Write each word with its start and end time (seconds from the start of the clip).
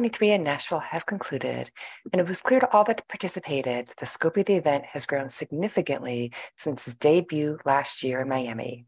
2023 0.00 0.30
in 0.30 0.42
Nashville 0.42 0.80
has 0.80 1.04
concluded, 1.04 1.70
and 2.10 2.20
it 2.20 2.26
was 2.26 2.40
clear 2.40 2.58
to 2.58 2.72
all 2.72 2.84
that 2.84 3.06
participated 3.06 3.86
that 3.86 3.96
the 3.98 4.06
scope 4.06 4.38
of 4.38 4.46
the 4.46 4.54
event 4.54 4.86
has 4.86 5.04
grown 5.04 5.28
significantly 5.28 6.32
since 6.56 6.88
its 6.88 6.96
debut 6.96 7.58
last 7.66 8.02
year 8.02 8.22
in 8.22 8.28
Miami. 8.30 8.86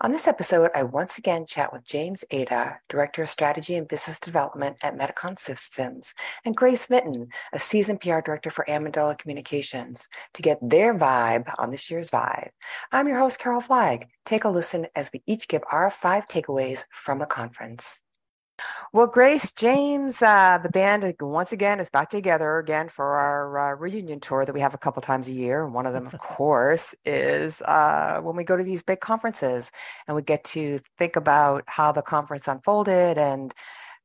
On 0.00 0.12
this 0.12 0.28
episode, 0.28 0.70
I 0.72 0.84
once 0.84 1.18
again 1.18 1.46
chat 1.46 1.72
with 1.72 1.84
James 1.84 2.24
Aita, 2.32 2.76
Director 2.88 3.24
of 3.24 3.30
Strategy 3.30 3.74
and 3.74 3.88
Business 3.88 4.20
Development 4.20 4.76
at 4.84 4.96
Medicomp 4.96 5.40
Systems, 5.40 6.14
and 6.44 6.54
Grace 6.54 6.86
Vinton, 6.86 7.30
a 7.52 7.58
seasoned 7.58 8.00
PR 8.00 8.20
Director 8.20 8.50
for 8.50 8.64
Amendola 8.68 9.18
Communications, 9.18 10.06
to 10.34 10.42
get 10.42 10.60
their 10.62 10.94
vibe 10.94 11.52
on 11.58 11.72
this 11.72 11.90
year's 11.90 12.10
Vive. 12.10 12.52
I'm 12.92 13.08
your 13.08 13.18
host, 13.18 13.40
Carol 13.40 13.60
Flagg. 13.60 14.06
Take 14.24 14.44
a 14.44 14.48
listen 14.48 14.86
as 14.94 15.10
we 15.12 15.22
each 15.26 15.48
give 15.48 15.62
our 15.72 15.90
five 15.90 16.28
takeaways 16.28 16.84
from 16.92 17.18
the 17.18 17.26
conference. 17.26 18.01
Well, 18.94 19.06
Grace, 19.06 19.52
James, 19.52 20.20
uh, 20.20 20.58
the 20.62 20.68
band 20.68 21.14
once 21.18 21.50
again 21.50 21.80
is 21.80 21.88
back 21.88 22.10
together 22.10 22.58
again 22.58 22.90
for 22.90 23.06
our 23.16 23.72
uh, 23.72 23.76
reunion 23.76 24.20
tour 24.20 24.44
that 24.44 24.52
we 24.52 24.60
have 24.60 24.74
a 24.74 24.78
couple 24.78 25.00
times 25.00 25.28
a 25.28 25.32
year. 25.32 25.64
And 25.64 25.72
one 25.72 25.86
of 25.86 25.94
them, 25.94 26.06
of 26.06 26.18
course, 26.18 26.94
is 27.06 27.62
uh, 27.62 28.20
when 28.20 28.36
we 28.36 28.44
go 28.44 28.54
to 28.54 28.62
these 28.62 28.82
big 28.82 29.00
conferences 29.00 29.70
and 30.06 30.14
we 30.14 30.20
get 30.20 30.44
to 30.44 30.78
think 30.98 31.16
about 31.16 31.64
how 31.66 31.90
the 31.90 32.02
conference 32.02 32.48
unfolded 32.48 33.16
and 33.16 33.54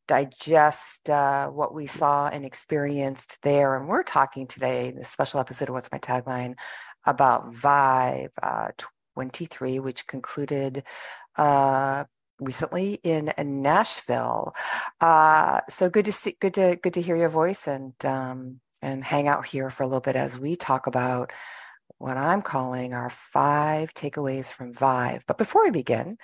digest 0.07 1.09
uh, 1.09 1.47
what 1.47 1.73
we 1.73 1.85
saw 1.85 2.29
and 2.29 2.45
experienced 2.45 3.37
there. 3.43 3.75
And 3.75 3.89
we're 3.89 4.03
talking 4.03 4.47
today, 4.47 4.91
this 4.91 5.09
special 5.09 5.41
episode 5.41 5.67
of 5.67 5.75
What's 5.75 5.91
My 5.91 5.99
Tagline, 5.99 6.55
about 7.05 7.53
Vive 7.53 8.31
uh, 8.41 8.69
23, 9.15 9.79
which 9.79 10.07
concluded 10.07 10.83
uh, 11.35 12.05
recently 12.39 12.99
in 13.03 13.33
Nashville. 13.37 14.55
Uh, 15.01 15.61
so 15.69 15.89
good 15.89 16.05
to 16.05 16.11
see, 16.11 16.37
good 16.39 16.53
to 16.55 16.75
good 16.75 16.93
to 16.93 17.01
hear 17.01 17.15
your 17.15 17.29
voice 17.29 17.67
and 17.67 17.93
um, 18.05 18.59
and 18.81 19.03
hang 19.03 19.27
out 19.27 19.45
here 19.47 19.69
for 19.69 19.83
a 19.83 19.87
little 19.87 20.01
bit 20.01 20.15
as 20.15 20.37
we 20.37 20.55
talk 20.55 20.87
about 20.87 21.31
what 21.99 22.17
I'm 22.17 22.41
calling 22.41 22.93
our 22.93 23.09
five 23.09 23.93
takeaways 23.93 24.51
from 24.51 24.73
Vive. 24.73 25.23
But 25.27 25.37
before 25.37 25.63
we 25.63 25.71
begin, 25.71 26.17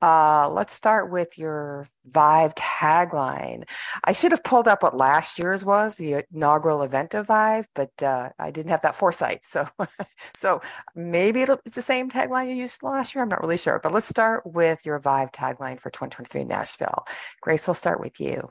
uh, 0.00 0.48
let's 0.48 0.72
start 0.72 1.10
with 1.10 1.36
your 1.36 1.88
Vive 2.06 2.54
tagline. 2.54 3.68
I 4.04 4.12
should 4.12 4.32
have 4.32 4.42
pulled 4.42 4.68
up 4.68 4.82
what 4.82 4.96
last 4.96 5.38
year's 5.38 5.64
was, 5.64 5.96
the 5.96 6.24
inaugural 6.32 6.82
event 6.82 7.14
of 7.14 7.26
Vive, 7.26 7.68
but 7.74 8.02
uh, 8.02 8.30
I 8.38 8.50
didn't 8.50 8.70
have 8.70 8.82
that 8.82 8.96
foresight. 8.96 9.46
So, 9.46 9.68
so 10.36 10.62
maybe 10.94 11.42
it's 11.42 11.74
the 11.74 11.82
same 11.82 12.10
tagline 12.10 12.48
you 12.48 12.54
used 12.54 12.82
last 12.82 13.14
year. 13.14 13.22
I'm 13.22 13.28
not 13.28 13.42
really 13.42 13.58
sure. 13.58 13.80
But 13.82 13.92
let's 13.92 14.08
start 14.08 14.46
with 14.46 14.86
your 14.86 14.98
Vive 14.98 15.32
tagline 15.32 15.78
for 15.78 15.90
2023 15.90 16.44
Nashville. 16.44 17.06
Grace, 17.42 17.66
we'll 17.66 17.74
start 17.74 18.00
with 18.00 18.18
you. 18.20 18.50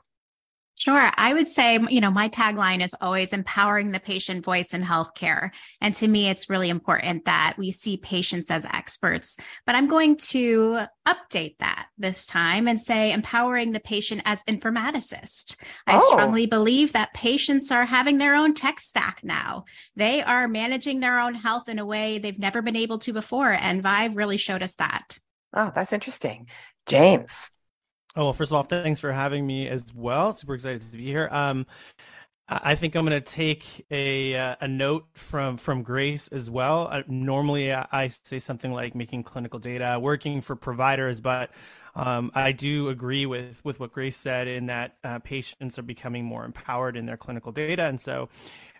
Sure. 0.78 1.10
I 1.16 1.34
would 1.34 1.48
say, 1.48 1.76
you 1.90 2.00
know, 2.00 2.10
my 2.10 2.28
tagline 2.28 2.84
is 2.84 2.94
always 3.00 3.32
empowering 3.32 3.90
the 3.90 3.98
patient 3.98 4.44
voice 4.44 4.74
in 4.74 4.80
healthcare. 4.80 5.50
And 5.80 5.92
to 5.94 6.06
me, 6.06 6.28
it's 6.28 6.48
really 6.48 6.68
important 6.68 7.24
that 7.24 7.56
we 7.58 7.72
see 7.72 7.96
patients 7.96 8.48
as 8.48 8.64
experts. 8.64 9.36
But 9.66 9.74
I'm 9.74 9.88
going 9.88 10.16
to 10.16 10.78
update 11.06 11.58
that 11.58 11.88
this 11.98 12.26
time 12.26 12.68
and 12.68 12.80
say 12.80 13.10
empowering 13.12 13.72
the 13.72 13.80
patient 13.80 14.22
as 14.24 14.44
informaticist. 14.44 15.56
I 15.88 15.96
oh. 15.96 16.10
strongly 16.12 16.46
believe 16.46 16.92
that 16.92 17.12
patients 17.12 17.72
are 17.72 17.84
having 17.84 18.18
their 18.18 18.36
own 18.36 18.54
tech 18.54 18.78
stack 18.78 19.20
now. 19.24 19.64
They 19.96 20.22
are 20.22 20.46
managing 20.46 21.00
their 21.00 21.18
own 21.18 21.34
health 21.34 21.68
in 21.68 21.80
a 21.80 21.86
way 21.86 22.18
they've 22.18 22.38
never 22.38 22.62
been 22.62 22.76
able 22.76 23.00
to 23.00 23.12
before. 23.12 23.50
And 23.52 23.82
Vive 23.82 24.16
really 24.16 24.36
showed 24.36 24.62
us 24.62 24.74
that. 24.74 25.18
Oh, 25.52 25.72
that's 25.74 25.92
interesting. 25.92 26.46
James. 26.86 27.50
Oh 28.18 28.24
well, 28.24 28.32
first 28.32 28.50
of 28.50 28.56
all, 28.56 28.64
thanks 28.64 28.98
for 28.98 29.12
having 29.12 29.46
me 29.46 29.68
as 29.68 29.94
well. 29.94 30.32
Super 30.32 30.54
excited 30.54 30.80
to 30.80 30.96
be 30.96 31.04
here. 31.04 31.28
Um, 31.30 31.66
I 32.48 32.74
think 32.74 32.96
I'm 32.96 33.06
going 33.06 33.12
to 33.12 33.24
take 33.24 33.86
a 33.92 34.34
uh, 34.34 34.56
a 34.60 34.66
note 34.66 35.06
from 35.14 35.56
from 35.56 35.84
Grace 35.84 36.26
as 36.26 36.50
well. 36.50 36.88
Uh, 36.90 37.02
normally, 37.06 37.72
I, 37.72 37.86
I, 37.92 38.10
say 38.24 38.40
something 38.40 38.72
like 38.72 38.96
making 38.96 39.22
clinical 39.22 39.60
data, 39.60 40.00
working 40.00 40.40
for 40.40 40.56
providers, 40.56 41.20
but 41.20 41.52
um, 41.94 42.32
I 42.34 42.50
do 42.50 42.88
agree 42.88 43.24
with 43.24 43.64
with 43.64 43.78
what 43.78 43.92
Grace 43.92 44.16
said 44.16 44.48
in 44.48 44.66
that 44.66 44.96
uh, 45.04 45.20
patients 45.20 45.78
are 45.78 45.82
becoming 45.82 46.24
more 46.24 46.44
empowered 46.44 46.96
in 46.96 47.06
their 47.06 47.18
clinical 47.18 47.52
data, 47.52 47.84
and 47.84 48.00
so 48.00 48.28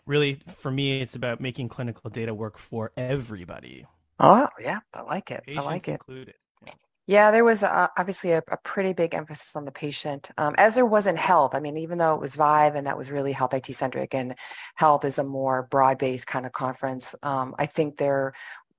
really 0.05 0.41
for 0.49 0.73
me, 0.73 1.01
it's 1.01 1.15
about 1.15 1.41
making 1.41 1.69
clinical 1.69 2.11
data 2.11 2.35
work 2.35 2.59
for 2.59 2.91
everybody. 2.97 3.87
Oh 4.19 4.49
yeah, 4.59 4.81
I 4.93 5.03
like 5.03 5.31
it. 5.31 5.45
Patients 5.45 5.65
I 5.65 5.71
like 5.71 5.87
it. 5.87 5.93
Included. 5.93 6.35
Yeah, 7.09 7.31
there 7.31 7.43
was 7.43 7.63
uh, 7.63 7.89
obviously 7.97 8.33
a, 8.33 8.43
a, 8.49 8.59
pretty 8.59 8.93
big 8.93 9.15
emphasis 9.15 9.57
on 9.57 9.65
the 9.65 9.73
patient, 9.73 10.31
um, 10.37 10.55
as 10.59 10.75
there 10.75 10.85
was 10.85 11.07
in 11.07 11.17
HLTH. 11.17 11.55
I 11.55 11.61
mean, 11.61 11.79
even 11.79 11.97
though 11.97 12.15
it 12.15 12.21
was 12.21 12.35
Vive 12.35 12.75
and 12.75 12.87
that 12.87 12.99
was 12.99 13.11
really 13.11 13.33
health 13.33 13.55
IT 13.55 13.75
centric, 13.75 14.15
and 14.15 14.35
HLTH 14.79 15.07
is 15.07 15.19
a 15.19 15.25
more 15.25 15.67
broad 15.71 15.97
based 15.97 16.27
kind 16.27 16.45
of 16.45 16.53
conference, 16.53 17.15
um, 17.23 17.55
I 17.59 17.65
think 17.65 17.97
there 17.97 18.35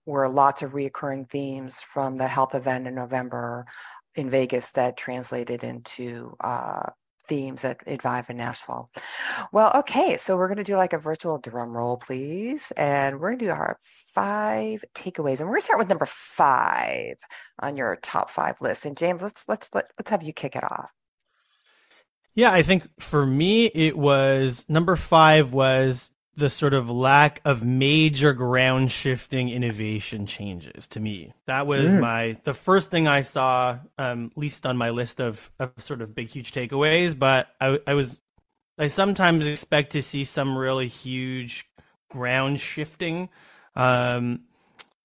were 0.05 0.29
lots 0.29 0.61
of 0.61 0.73
reoccurring 0.73 1.27
themes 1.27 1.81
from 1.81 2.17
the 2.17 2.25
HLTH 2.25 2.53
event 2.53 2.85
in 2.85 2.93
November 2.93 3.65
in 4.13 4.29
Vegas 4.29 4.73
that 4.73 4.95
translated 4.95 5.63
into 5.63 6.35
uh, 6.39 6.91
themes 7.29 7.63
at, 7.63 7.87
at 7.87 8.01
Vive 8.01 8.29
in 8.29 8.37
Nashville. 8.37 8.89
Well, 9.53 9.71
okay, 9.75 10.17
so 10.17 10.35
we're 10.35 10.47
going 10.47 10.57
to 10.57 10.63
do 10.63 10.75
like 10.75 10.93
a 10.93 10.97
virtual 10.97 11.37
drum 11.37 11.69
roll, 11.77 11.95
please. 11.95 12.71
And 12.71 13.19
we're 13.19 13.29
going 13.29 13.39
to 13.39 13.45
do 13.45 13.51
our 13.51 13.79
five 14.13 14.83
takeaways. 14.93 15.39
And 15.39 15.47
we're 15.47 15.53
going 15.53 15.61
to 15.61 15.65
start 15.65 15.79
with 15.79 15.89
number 15.89 16.07
five 16.07 17.15
on 17.59 17.77
your 17.77 17.97
top 18.01 18.29
five 18.29 18.59
list. 18.59 18.85
And 18.85 18.97
James, 18.97 19.21
let's 19.21 19.45
let's 19.47 19.69
let, 19.73 19.91
let's 19.97 20.09
have 20.09 20.23
you 20.23 20.33
kick 20.33 20.55
it 20.57 20.63
off. 20.63 20.89
Yeah, 22.35 22.51
I 22.51 22.63
think 22.63 22.87
for 22.99 23.25
me 23.25 23.67
it 23.67 23.97
was 23.97 24.65
number 24.67 24.95
five 24.95 25.53
was 25.53 26.11
the 26.39 26.49
sort 26.49 26.73
of 26.73 26.89
lack 26.89 27.41
of 27.43 27.63
major 27.65 28.33
ground 28.33 28.91
shifting 28.91 29.49
innovation 29.49 30.25
changes 30.25 30.87
to 30.87 30.99
me. 30.99 31.33
That 31.45 31.67
was 31.67 31.93
mm. 31.93 31.99
my 31.99 32.37
the 32.45 32.53
first 32.53 32.89
thing 32.89 33.07
I 33.07 33.21
saw, 33.21 33.79
um, 33.97 34.31
least 34.35 34.65
on 34.65 34.77
my 34.77 34.89
list 34.89 35.19
of, 35.19 35.51
of 35.59 35.71
sort 35.77 36.01
of 36.01 36.15
big 36.15 36.29
huge 36.29 36.51
takeaways. 36.51 37.17
But 37.17 37.47
I, 37.59 37.79
I 37.85 37.93
was 37.93 38.21
I 38.77 38.87
sometimes 38.87 39.45
expect 39.45 39.91
to 39.91 40.01
see 40.01 40.23
some 40.23 40.57
really 40.57 40.87
huge 40.87 41.69
ground 42.09 42.61
shifting. 42.61 43.29
Um, 43.75 44.45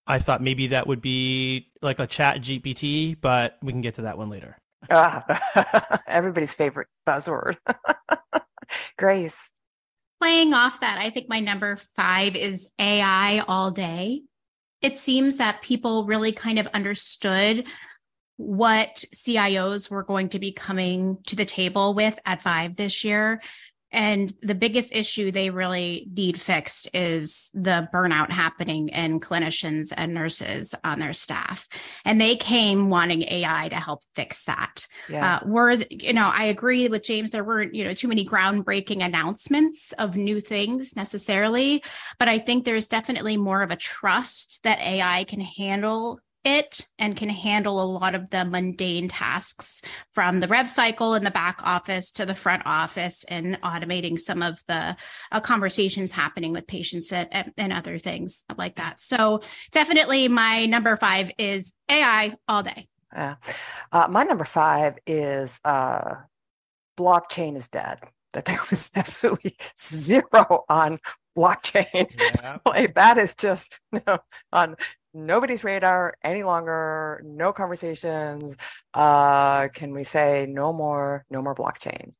I 0.06 0.20
thought 0.20 0.40
maybe 0.40 0.68
that 0.68 0.86
would 0.86 1.02
be 1.02 1.66
like 1.82 1.98
a 1.98 2.06
chat 2.06 2.42
GPT, 2.42 3.16
but 3.20 3.58
we 3.60 3.72
can 3.72 3.80
get 3.80 3.94
to 3.94 4.02
that 4.02 4.18
one 4.18 4.30
later. 4.30 4.56
Ah, 4.88 6.00
everybody's 6.06 6.52
favorite 6.52 6.88
buzzword. 7.06 7.56
Grace 8.98 9.50
playing 10.20 10.54
off 10.54 10.80
that, 10.80 10.98
I 10.98 11.10
think 11.10 11.28
my 11.28 11.40
number 11.40 11.78
Vive 11.96 12.36
is 12.36 12.70
AI 12.78 13.44
all 13.48 13.70
day. 13.70 14.22
It 14.82 14.98
seems 14.98 15.38
that 15.38 15.62
people 15.62 16.04
really 16.04 16.32
kind 16.32 16.58
of 16.58 16.66
understood 16.68 17.66
what 18.36 19.04
CIOs 19.14 19.90
were 19.90 20.02
going 20.02 20.28
to 20.30 20.38
be 20.38 20.52
coming 20.52 21.18
to 21.26 21.36
the 21.36 21.44
table 21.44 21.94
with 21.94 22.18
at 22.26 22.42
five 22.42 22.76
this 22.76 23.04
year. 23.04 23.40
And 23.94 24.32
the 24.42 24.56
biggest 24.56 24.92
issue 24.92 25.30
they 25.30 25.50
really 25.50 26.08
need 26.12 26.38
fixed 26.38 26.88
is 26.92 27.52
the 27.54 27.88
burnout 27.94 28.30
happening 28.30 28.88
in 28.88 29.20
clinicians 29.20 29.92
and 29.96 30.12
nurses 30.12 30.74
on 30.82 30.98
their 30.98 31.12
staff. 31.12 31.68
And 32.04 32.20
they 32.20 32.34
came 32.34 32.90
wanting 32.90 33.22
AI 33.22 33.68
to 33.68 33.76
help 33.76 34.02
fix 34.16 34.42
that. 34.44 34.84
Yeah. 35.08 35.36
Uh, 35.36 35.46
were, 35.46 35.72
you 35.90 36.12
know, 36.12 36.28
I 36.28 36.46
agree 36.46 36.88
with 36.88 37.04
James, 37.04 37.30
there 37.30 37.44
weren't, 37.44 37.72
you 37.72 37.84
know, 37.84 37.92
too 37.92 38.08
many 38.08 38.26
groundbreaking 38.26 39.04
announcements 39.04 39.92
of 39.92 40.16
new 40.16 40.40
things 40.40 40.96
necessarily. 40.96 41.84
But 42.18 42.26
I 42.26 42.40
think 42.40 42.64
there's 42.64 42.88
definitely 42.88 43.36
more 43.36 43.62
of 43.62 43.70
a 43.70 43.76
trust 43.76 44.64
that 44.64 44.80
AI 44.80 45.22
can 45.24 45.40
handle 45.40 46.18
it 46.44 46.86
and 46.98 47.16
can 47.16 47.28
handle 47.28 47.82
a 47.82 47.84
lot 47.84 48.14
of 48.14 48.28
the 48.30 48.44
mundane 48.44 49.08
tasks 49.08 49.82
from 50.12 50.40
the 50.40 50.48
rev 50.48 50.68
cycle 50.68 51.14
in 51.14 51.24
the 51.24 51.30
back 51.30 51.60
office 51.62 52.12
to 52.12 52.26
the 52.26 52.34
front 52.34 52.62
office 52.66 53.24
and 53.28 53.60
automating 53.62 54.18
some 54.18 54.42
of 54.42 54.62
the 54.68 54.96
uh, 55.32 55.40
conversations 55.40 56.12
happening 56.12 56.52
with 56.52 56.66
patients 56.66 57.12
and, 57.12 57.52
and 57.56 57.72
other 57.72 57.98
things 57.98 58.44
like 58.56 58.76
that. 58.76 59.00
So 59.00 59.40
definitely 59.72 60.28
my 60.28 60.66
number 60.66 60.96
five 60.96 61.30
is 61.38 61.72
AI 61.88 62.34
all 62.48 62.62
day. 62.62 62.88
Yeah. 63.12 63.36
Uh, 63.92 64.08
my 64.10 64.24
number 64.24 64.44
five 64.44 64.98
is 65.06 65.60
uh, 65.64 66.14
blockchain 66.98 67.56
is 67.56 67.68
dead. 67.68 68.00
That 68.32 68.46
there 68.46 68.60
was 68.68 68.90
absolutely 68.96 69.56
zero 69.80 70.64
on 70.68 70.98
blockchain. 71.36 72.10
Yeah. 72.18 72.58
like 72.66 72.94
that 72.94 73.18
is 73.18 73.34
just 73.34 73.78
you 73.92 74.02
know, 74.06 74.18
on 74.52 74.76
nobody's 75.12 75.62
radar 75.62 76.16
any 76.24 76.42
longer 76.42 77.22
no 77.24 77.52
conversations 77.52 78.56
uh 78.94 79.68
can 79.68 79.94
we 79.94 80.02
say 80.02 80.44
no 80.48 80.72
more 80.72 81.24
no 81.30 81.40
more 81.40 81.54
blockchain 81.54 82.12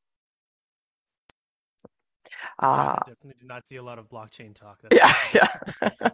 uh, 2.58 2.94
definitely 3.06 3.34
do 3.40 3.46
not 3.46 3.66
see 3.66 3.76
a 3.76 3.82
lot 3.82 3.99
of 3.99 4.08
blockchain 4.08 4.55
talk. 4.55 4.78
That's 4.82 4.96
yeah, 5.34 5.50
yeah. 5.82 6.10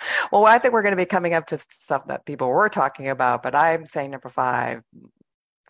well, 0.32 0.44
I 0.46 0.58
think 0.58 0.74
we're 0.74 0.82
going 0.82 0.92
to 0.92 0.96
be 0.96 1.06
coming 1.06 1.34
up 1.34 1.46
to 1.48 1.58
stuff 1.80 2.06
that 2.08 2.24
people 2.24 2.48
were 2.48 2.68
talking 2.68 3.08
about, 3.08 3.42
but 3.42 3.54
I'm 3.54 3.86
saying 3.86 4.10
number 4.10 4.28
five 4.28 4.82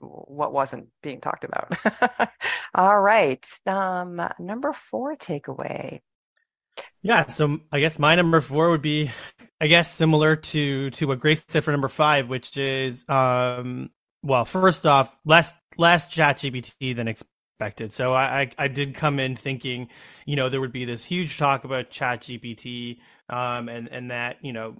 what 0.00 0.52
wasn't 0.52 0.88
being 1.02 1.20
talked 1.20 1.44
about. 1.44 1.76
All 2.75 3.00
right. 3.00 3.46
Um, 3.66 4.20
number 4.38 4.72
four 4.72 5.16
takeaway. 5.16 6.00
Yeah, 7.03 7.26
so 7.26 7.61
I 7.71 7.81
guess 7.81 7.99
my 7.99 8.15
number 8.15 8.41
four 8.41 8.71
would 8.71 8.82
be, 8.82 9.11
I 9.61 9.67
guess, 9.67 9.93
similar 9.93 10.37
to 10.37 10.91
to 10.91 11.06
what 11.06 11.21
Grace 11.21 11.44
said 11.47 11.65
for 11.65 11.71
number 11.71 11.88
five, 11.88 12.29
which 12.29 12.56
is, 12.56 13.05
um, 13.09 13.91
well, 14.23 14.44
first 14.44 14.87
off, 14.87 15.17
less 15.25 15.55
less 15.76 16.09
ChatGPT 16.09 16.97
than 16.97 17.09
expected. 17.09 17.93
So 17.93 18.15
I, 18.15 18.41
I, 18.41 18.50
I 18.59 18.69
did 18.69 18.94
come 18.94 19.21
in 19.21 19.37
thinking, 19.37 19.88
you 20.25 20.37
know, 20.37 20.49
there 20.49 20.61
would 20.61 20.73
be 20.73 20.85
this 20.85 21.05
huge 21.05 21.37
talk 21.37 21.65
about 21.65 21.91
ChatGPT, 21.91 22.99
um, 23.29 23.69
and 23.69 23.88
and 23.88 24.11
that 24.11 24.38
you 24.43 24.53
know 24.53 24.75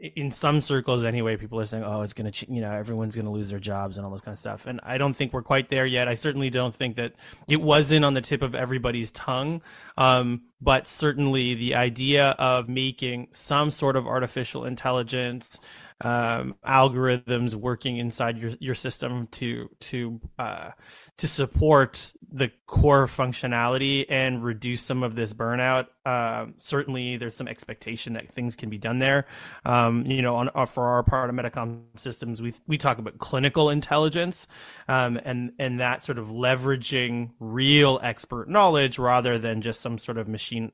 in 0.00 0.32
some 0.32 0.62
circles 0.62 1.04
anyway, 1.04 1.36
people 1.36 1.60
are 1.60 1.66
saying, 1.66 1.84
"Oh, 1.84 2.00
it's 2.00 2.14
gonna, 2.14 2.32
you 2.48 2.60
know, 2.60 2.72
everyone's 2.72 3.14
gonna 3.14 3.30
lose 3.30 3.50
their 3.50 3.58
jobs 3.58 3.96
and 3.96 4.06
all 4.06 4.12
this 4.12 4.22
kind 4.22 4.32
of 4.32 4.38
stuff." 4.38 4.66
And 4.66 4.80
I 4.82 4.96
don't 4.96 5.14
think 5.14 5.32
we're 5.32 5.42
quite 5.42 5.68
there 5.68 5.84
yet. 5.84 6.08
I 6.08 6.14
certainly 6.14 6.48
don't 6.48 6.74
think 6.74 6.96
that 6.96 7.12
it 7.48 7.60
wasn't 7.60 8.04
on 8.04 8.14
the 8.14 8.22
tip 8.22 8.40
of 8.42 8.54
everybody's 8.54 9.10
tongue. 9.10 9.60
Um, 9.98 10.42
but 10.60 10.86
certainly, 10.86 11.54
the 11.54 11.74
idea 11.74 12.30
of 12.38 12.68
making 12.68 13.28
some 13.32 13.70
sort 13.70 13.96
of 13.96 14.06
artificial 14.06 14.64
intelligence 14.64 15.60
um, 16.02 16.54
algorithms 16.66 17.54
working 17.54 17.98
inside 17.98 18.38
your, 18.38 18.52
your 18.58 18.74
system 18.74 19.26
to 19.28 19.68
to 19.80 20.20
uh, 20.38 20.70
to 21.18 21.26
support 21.26 22.12
the 22.32 22.50
core 22.66 23.06
functionality 23.06 24.06
and 24.08 24.42
reduce 24.42 24.80
some 24.80 25.02
of 25.02 25.14
this 25.16 25.34
burnout. 25.34 25.86
Uh, 26.06 26.46
certainly, 26.56 27.16
there's 27.16 27.36
some 27.36 27.48
expectation 27.48 28.14
that 28.14 28.28
things 28.28 28.56
can 28.56 28.70
be 28.70 28.78
done 28.78 28.98
there. 28.98 29.26
Um, 29.64 30.06
you 30.06 30.22
know, 30.22 30.36
on, 30.36 30.50
uh, 30.54 30.64
for 30.64 30.86
our 30.86 31.02
part 31.02 31.28
of 31.28 31.36
Medicomp 31.36 31.82
systems, 31.96 32.40
we 32.40 32.54
we 32.66 32.78
talk 32.78 32.98
about 32.98 33.18
clinical 33.18 33.68
intelligence, 33.68 34.46
um, 34.88 35.20
and 35.24 35.52
and 35.58 35.80
that 35.80 36.02
sort 36.02 36.18
of 36.18 36.28
leveraging 36.28 37.30
real 37.38 38.00
expert 38.02 38.48
knowledge 38.48 38.98
rather 38.98 39.38
than 39.38 39.60
just 39.60 39.80
some 39.80 39.98
sort 39.98 40.16
of 40.16 40.28
machine 40.28 40.72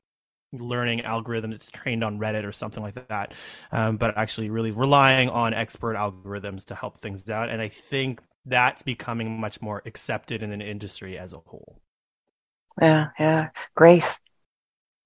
learning 0.53 1.01
algorithm 1.01 1.51
that's 1.51 1.67
trained 1.67 2.03
on 2.03 2.19
Reddit 2.19 2.45
or 2.45 2.51
something 2.51 2.81
like 2.81 3.07
that, 3.07 3.33
um, 3.71 3.97
but 3.97 4.17
actually 4.17 4.49
really 4.49 4.71
relying 4.71 5.29
on 5.29 5.53
expert 5.53 5.95
algorithms 5.95 6.65
to 6.65 6.75
help 6.75 6.97
things 6.97 7.29
out. 7.29 7.49
And 7.49 7.61
I 7.61 7.69
think 7.69 8.21
that's 8.45 8.81
becoming 8.81 9.39
much 9.39 9.61
more 9.61 9.81
accepted 9.85 10.41
in 10.41 10.51
an 10.51 10.61
industry 10.61 11.17
as 11.17 11.33
a 11.33 11.39
whole. 11.39 11.81
Yeah, 12.81 13.09
yeah. 13.19 13.49
Grace. 13.75 14.19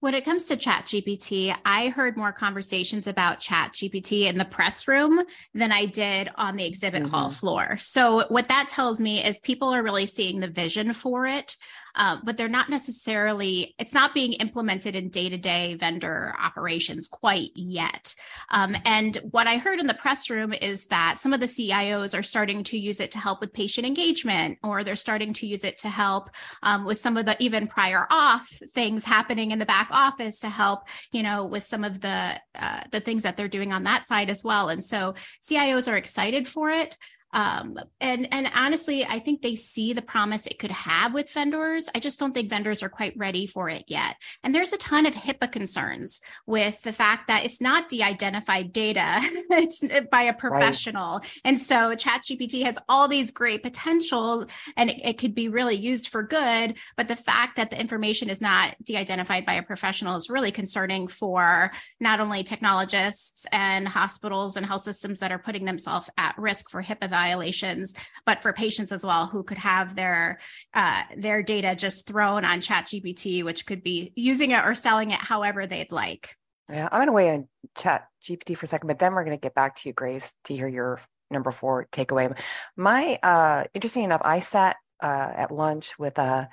When 0.00 0.14
it 0.14 0.24
comes 0.24 0.46
to 0.46 0.56
Chat 0.56 0.86
GPT, 0.86 1.56
I 1.64 1.90
heard 1.90 2.16
more 2.16 2.32
conversations 2.32 3.06
about 3.06 3.38
Chat 3.38 3.72
GPT 3.72 4.22
in 4.28 4.36
the 4.36 4.44
press 4.44 4.88
room 4.88 5.22
than 5.54 5.70
I 5.70 5.86
did 5.86 6.28
on 6.34 6.56
the 6.56 6.64
exhibit 6.64 7.04
mm-hmm. 7.04 7.12
hall 7.12 7.30
floor. 7.30 7.76
So, 7.78 8.26
what 8.26 8.48
that 8.48 8.66
tells 8.66 8.98
me 8.98 9.24
is 9.24 9.38
people 9.38 9.68
are 9.68 9.82
really 9.82 10.06
seeing 10.06 10.40
the 10.40 10.48
vision 10.48 10.92
for 10.92 11.26
it 11.26 11.56
uh, 11.94 12.18
but 12.24 12.36
they're 12.36 12.48
not 12.48 12.70
necessarily, 12.70 13.74
it's 13.78 13.94
not 13.94 14.14
being 14.14 14.32
implemented 14.34 14.94
in 14.94 15.08
day 15.08 15.28
to 15.28 15.36
day 15.36 15.74
vendor 15.74 16.34
operations 16.40 17.08
quite 17.08 17.50
yet. 17.54 18.14
Um, 18.50 18.76
and 18.84 19.16
what 19.30 19.46
I 19.46 19.58
heard 19.58 19.80
in 19.80 19.86
the 19.86 19.94
press 19.94 20.30
room 20.30 20.52
is 20.52 20.86
that 20.86 21.18
some 21.18 21.32
of 21.32 21.40
the 21.40 21.46
CIOs 21.46 22.18
are 22.18 22.22
starting 22.22 22.64
to 22.64 22.78
use 22.78 23.00
it 23.00 23.10
to 23.12 23.18
help 23.18 23.40
with 23.40 23.52
patient 23.52 23.86
engagement, 23.86 24.58
or 24.62 24.84
they're 24.84 24.96
starting 24.96 25.32
to 25.34 25.46
use 25.46 25.64
it 25.64 25.78
to 25.78 25.88
help 25.88 26.30
um, 26.62 26.84
with 26.84 26.98
some 26.98 27.16
of 27.16 27.26
the 27.26 27.36
even 27.42 27.66
prior 27.66 28.06
auth 28.10 28.70
things 28.70 29.04
happening 29.04 29.50
in 29.50 29.58
the 29.58 29.66
back 29.66 29.88
office 29.90 30.40
to 30.40 30.48
help, 30.48 30.84
you 31.10 31.22
know, 31.22 31.44
with 31.44 31.64
some 31.64 31.84
of 31.84 32.00
the 32.00 32.40
uh, 32.54 32.80
the 32.90 33.00
things 33.00 33.22
that 33.22 33.36
they're 33.36 33.48
doing 33.48 33.72
on 33.72 33.84
that 33.84 34.06
side 34.06 34.30
as 34.30 34.44
well. 34.44 34.68
And 34.68 34.82
so 34.82 35.14
CIOs 35.42 35.90
are 35.90 35.96
excited 35.96 36.46
for 36.46 36.70
it. 36.70 36.96
Um, 37.32 37.78
and 38.00 38.28
and 38.32 38.50
honestly, 38.54 39.04
I 39.04 39.18
think 39.18 39.40
they 39.40 39.54
see 39.54 39.92
the 39.92 40.02
promise 40.02 40.46
it 40.46 40.58
could 40.58 40.70
have 40.70 41.14
with 41.14 41.30
vendors. 41.30 41.88
I 41.94 41.98
just 41.98 42.20
don't 42.20 42.34
think 42.34 42.50
vendors 42.50 42.82
are 42.82 42.88
quite 42.88 43.16
ready 43.16 43.46
for 43.46 43.68
it 43.68 43.84
yet. 43.86 44.16
And 44.44 44.54
there's 44.54 44.72
a 44.72 44.78
ton 44.78 45.06
of 45.06 45.14
HIPAA 45.14 45.50
concerns 45.50 46.20
with 46.46 46.80
the 46.82 46.92
fact 46.92 47.28
that 47.28 47.44
it's 47.44 47.60
not 47.60 47.88
de-identified 47.88 48.72
data; 48.72 49.18
it's 49.50 49.82
by 50.10 50.22
a 50.22 50.34
professional. 50.34 51.18
Right. 51.18 51.40
And 51.44 51.60
so, 51.60 51.94
ChatGPT 51.94 52.64
has 52.64 52.78
all 52.88 53.08
these 53.08 53.30
great 53.30 53.62
potential, 53.62 54.46
and 54.76 54.90
it, 54.90 55.00
it 55.02 55.18
could 55.18 55.34
be 55.34 55.48
really 55.48 55.76
used 55.76 56.08
for 56.08 56.22
good. 56.22 56.78
But 56.96 57.08
the 57.08 57.16
fact 57.16 57.56
that 57.56 57.70
the 57.70 57.80
information 57.80 58.28
is 58.28 58.40
not 58.40 58.76
de-identified 58.82 59.46
by 59.46 59.54
a 59.54 59.62
professional 59.62 60.16
is 60.16 60.28
really 60.28 60.50
concerning 60.50 61.08
for 61.08 61.70
not 62.00 62.20
only 62.20 62.42
technologists 62.42 63.46
and 63.52 63.88
hospitals 63.88 64.56
and 64.56 64.66
health 64.66 64.82
systems 64.82 65.18
that 65.20 65.32
are 65.32 65.38
putting 65.38 65.64
themselves 65.64 66.10
at 66.18 66.36
risk 66.36 66.68
for 66.68 66.82
HIPAA 66.82 67.08
violations, 67.22 67.94
but 68.26 68.42
for 68.42 68.52
patients 68.52 68.92
as 68.92 69.04
well 69.04 69.26
who 69.26 69.42
could 69.42 69.58
have 69.58 69.94
their 69.94 70.38
uh, 70.74 71.02
their 71.16 71.42
data 71.42 71.74
just 71.74 72.06
thrown 72.06 72.44
on 72.44 72.60
ChatGPT, 72.60 73.44
which 73.44 73.66
could 73.66 73.82
be 73.82 74.12
using 74.16 74.50
it 74.50 74.64
or 74.64 74.74
selling 74.74 75.10
it 75.10 75.20
however 75.20 75.66
they'd 75.66 75.92
like. 75.92 76.36
Yeah, 76.68 76.88
I'm 76.90 76.98
going 76.98 77.06
to 77.08 77.12
weigh 77.12 77.34
in 77.34 77.48
Chat 77.76 78.06
GPT 78.24 78.56
for 78.56 78.64
a 78.64 78.68
second, 78.68 78.88
but 78.88 78.98
then 78.98 79.14
we're 79.14 79.24
going 79.24 79.36
to 79.36 79.40
get 79.40 79.54
back 79.54 79.76
to 79.76 79.88
you, 79.88 79.92
Grace, 79.92 80.32
to 80.44 80.54
hear 80.54 80.68
your 80.68 81.00
number 81.30 81.50
four 81.50 81.86
takeaway. 81.92 82.36
My 82.76 83.18
uh, 83.22 83.64
interesting 83.74 84.04
enough, 84.04 84.22
I 84.24 84.40
sat 84.40 84.76
uh, 85.02 85.30
at 85.34 85.50
lunch 85.50 85.98
with 85.98 86.18
a 86.18 86.48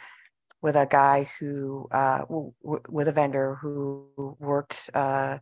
with 0.62 0.76
a 0.76 0.86
guy 0.86 1.30
who 1.40 1.88
uh, 1.92 2.20
w- 2.20 2.54
with 2.64 3.08
a 3.08 3.14
vendor 3.14 3.56
who 3.62 4.36
worked 4.40 4.90
uh, 4.94 5.38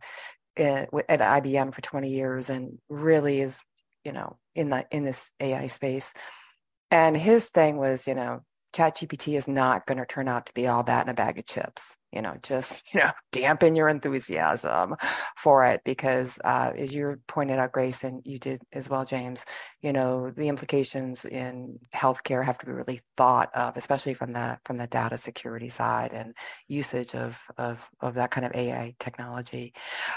at 0.56 1.20
IBM 1.20 1.72
for 1.72 1.80
20 1.80 2.10
years 2.10 2.50
and 2.50 2.78
really 2.88 3.40
is 3.40 3.60
you 4.08 4.14
know 4.14 4.38
in 4.54 4.70
the 4.70 4.86
in 4.90 5.04
this 5.04 5.32
ai 5.38 5.66
space. 5.66 6.14
And 6.90 7.14
his 7.14 7.44
thing 7.46 7.76
was 7.76 8.06
you 8.06 8.14
know 8.14 8.40
chat 8.74 8.96
gpt 8.96 9.36
is 9.36 9.48
not 9.48 9.86
going 9.86 9.98
to 9.98 10.06
turn 10.06 10.28
out 10.28 10.46
to 10.46 10.54
be 10.54 10.66
all 10.66 10.82
that 10.82 11.06
in 11.06 11.10
a 11.10 11.14
bag 11.14 11.38
of 11.38 11.46
chips 11.46 11.96
you 12.12 12.20
know 12.20 12.34
just 12.42 12.84
you 12.92 13.00
know 13.00 13.10
dampen 13.32 13.74
your 13.74 13.88
enthusiasm 13.88 14.94
for 15.36 15.64
it 15.64 15.80
because 15.84 16.38
uh, 16.44 16.70
as 16.76 16.94
you 16.94 17.16
pointed 17.26 17.58
out 17.58 17.72
grace 17.72 18.04
and 18.04 18.20
you 18.24 18.38
did 18.38 18.60
as 18.72 18.88
well 18.88 19.04
james 19.04 19.44
you 19.80 19.92
know 19.92 20.30
the 20.30 20.48
implications 20.48 21.24
in 21.24 21.78
healthcare 21.94 22.44
have 22.44 22.58
to 22.58 22.66
be 22.66 22.72
really 22.72 23.00
thought 23.16 23.48
of 23.54 23.76
especially 23.76 24.14
from 24.14 24.32
the 24.32 24.58
from 24.64 24.76
the 24.76 24.86
data 24.86 25.16
security 25.16 25.70
side 25.70 26.12
and 26.12 26.34
usage 26.66 27.14
of 27.14 27.42
of, 27.56 27.78
of 28.00 28.14
that 28.14 28.30
kind 28.30 28.46
of 28.46 28.54
ai 28.54 28.94
technology. 28.98 29.72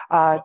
Uh, 0.09 0.39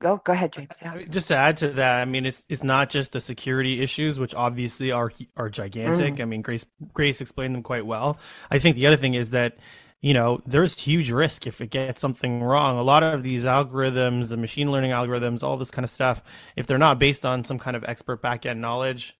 Go, 0.00 0.20
go 0.24 0.32
ahead, 0.32 0.52
James. 0.52 0.70
Yeah. 0.80 1.02
Just 1.10 1.28
to 1.28 1.36
add 1.36 1.58
to 1.58 1.68
that, 1.72 2.00
I 2.00 2.04
mean, 2.06 2.24
it's 2.24 2.42
it's 2.48 2.64
not 2.64 2.88
just 2.88 3.12
the 3.12 3.20
security 3.20 3.82
issues, 3.82 4.18
which 4.18 4.34
obviously 4.34 4.90
are 4.90 5.12
are 5.36 5.50
gigantic. 5.50 6.14
Mm. 6.14 6.20
I 6.20 6.24
mean, 6.24 6.42
Grace 6.42 6.64
Grace 6.94 7.20
explained 7.20 7.54
them 7.54 7.62
quite 7.62 7.84
well. 7.84 8.18
I 8.50 8.58
think 8.58 8.76
the 8.76 8.86
other 8.86 8.96
thing 8.96 9.14
is 9.14 9.30
that 9.32 9.58
you 10.00 10.14
know 10.14 10.40
there's 10.46 10.78
huge 10.78 11.10
risk 11.10 11.46
if 11.46 11.60
it 11.60 11.68
gets 11.70 12.00
something 12.00 12.42
wrong. 12.42 12.78
A 12.78 12.82
lot 12.82 13.02
of 13.02 13.22
these 13.22 13.44
algorithms, 13.44 14.30
the 14.30 14.38
machine 14.38 14.72
learning 14.72 14.92
algorithms, 14.92 15.42
all 15.42 15.58
this 15.58 15.70
kind 15.70 15.84
of 15.84 15.90
stuff, 15.90 16.22
if 16.56 16.66
they're 16.66 16.78
not 16.78 16.98
based 16.98 17.26
on 17.26 17.44
some 17.44 17.58
kind 17.58 17.76
of 17.76 17.84
expert 17.84 18.22
backend 18.22 18.56
knowledge, 18.56 19.18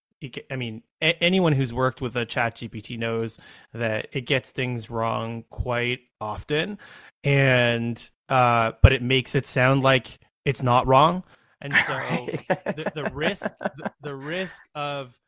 I 0.51 0.57
mean, 0.57 0.83
anyone 1.01 1.53
who's 1.53 1.73
worked 1.73 2.01
with 2.01 2.15
a 2.17 2.27
chat 2.27 2.57
GPT 2.57 2.99
knows 2.99 3.39
that 3.73 4.09
it 4.13 4.23
gets 4.23 4.51
things 4.51 4.91
wrong 4.91 5.45
quite 5.51 6.01
often. 6.21 6.79
And, 7.25 8.09
uh, 8.29 8.73
but 8.83 8.93
it 8.93 9.03
makes 9.03 9.35
it 9.35 9.47
sound 9.47 9.83
like 9.83 10.21
it's 10.45 10.63
not 10.63 10.87
wrong. 10.87 11.25
And 11.61 11.75
so 11.87 11.93
right. 11.93 12.45
the, 12.49 12.93
the, 12.95 13.11
risk, 13.13 13.45
the, 13.61 13.93
the, 14.03 14.15
risk 14.15 14.61
of 14.75 15.19